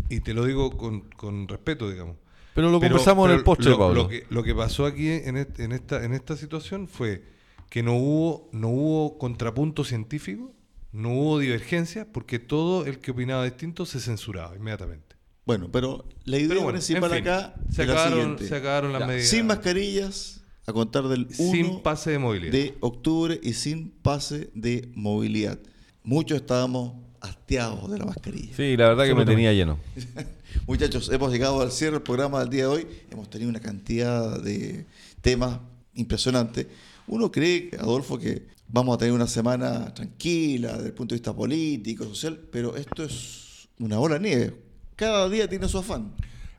[0.09, 2.17] y te lo digo con, con respeto, digamos.
[2.55, 4.03] Pero lo Pero- conversamos en el postre, lo, Pablo.
[4.05, 7.25] Lo que, lo que pasó aquí en, est- en esta, en esta situación fue
[7.69, 10.53] que no hubo, no hubo contrapunto científico,
[10.93, 15.17] no hubo divergencia, porque todo el que opinaba distinto se censuraba inmediatamente.
[15.47, 18.47] Bueno, pero la idea Pero bueno, principal en fin, acá se es la acabaron- siguiente.
[18.49, 19.29] se acabaron las Ya, medidas.
[19.29, 22.53] Sin mascarillas, a contar del 1 Sin pase de movilidad.
[22.53, 25.59] de octubre y sin pase de movilidad.
[26.05, 26.95] Muchos estábamos
[27.25, 28.55] hastiados de la mascarilla.
[28.57, 29.79] Sí, la verdad que me tenía lleno.
[30.67, 32.87] Muchachos, hemos llegado al cierre del programa del día de hoy.
[33.11, 34.87] Hemos tenido una cantidad de
[35.21, 35.59] temas
[35.95, 36.67] impresionantes.
[37.07, 41.35] Uno cree, Adolfo, que vamos a tener una semana tranquila desde el punto de vista
[41.35, 44.55] político, social, pero esto es una bola de nieve.
[44.97, 46.13] Cada día tiene su afán.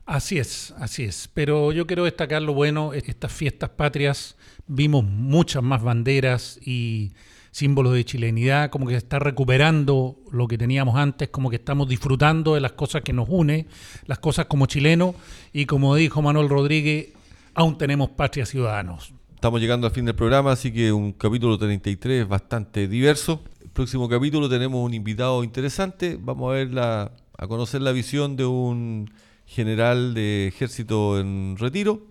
[0.04, 1.28] Así es, así es.
[1.34, 4.36] Pero yo quiero destacar lo bueno, estas fiestas patrias,
[4.68, 7.12] vimos muchas más banderas y
[7.56, 11.88] símbolos de chilenidad, como que se está recuperando lo que teníamos antes, como que estamos
[11.88, 13.66] disfrutando de las cosas que nos une,
[14.04, 15.14] las cosas como chilenos,
[15.54, 17.14] y como dijo Manuel Rodríguez,
[17.54, 19.14] aún tenemos patria ciudadanos.
[19.34, 23.42] Estamos llegando al fin del programa, así que un capítulo 33 es bastante diverso.
[23.62, 26.18] El próximo capítulo tenemos un invitado interesante.
[26.20, 29.10] Vamos a ver la, a conocer la visión de un
[29.46, 32.02] general de ejército en retiro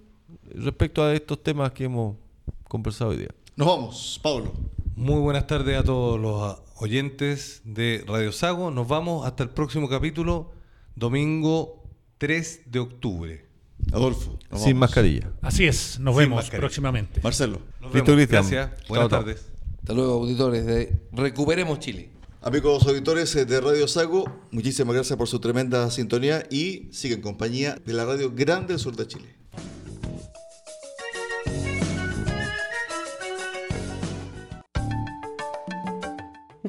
[0.55, 2.15] respecto a estos temas que hemos
[2.67, 3.35] conversado hoy día.
[3.55, 4.51] Nos vamos, Pablo.
[4.95, 8.71] Muy buenas tardes a todos los oyentes de Radio Sago.
[8.71, 10.53] Nos vamos hasta el próximo capítulo,
[10.95, 11.83] domingo
[12.17, 13.45] 3 de octubre.
[13.91, 14.39] Adolfo.
[14.49, 14.79] nos Sin vamos.
[14.89, 15.31] mascarilla.
[15.41, 16.59] Así es, nos Sin vemos mascarilla.
[16.61, 17.19] próximamente.
[17.21, 17.59] Marcelo.
[17.81, 18.27] Nos Listo, vemos.
[18.27, 18.49] Cristian.
[18.49, 18.87] Gracias.
[18.87, 19.25] Buenas Chao, chao.
[19.25, 19.45] tardes.
[19.79, 22.09] Hasta luego, auditores de Recuperemos Chile.
[22.41, 27.23] Amigos auditores eh, de Radio Sago, muchísimas gracias por su tremenda sintonía y sigan en
[27.23, 29.35] compañía de la Radio Grande del Sur de Chile.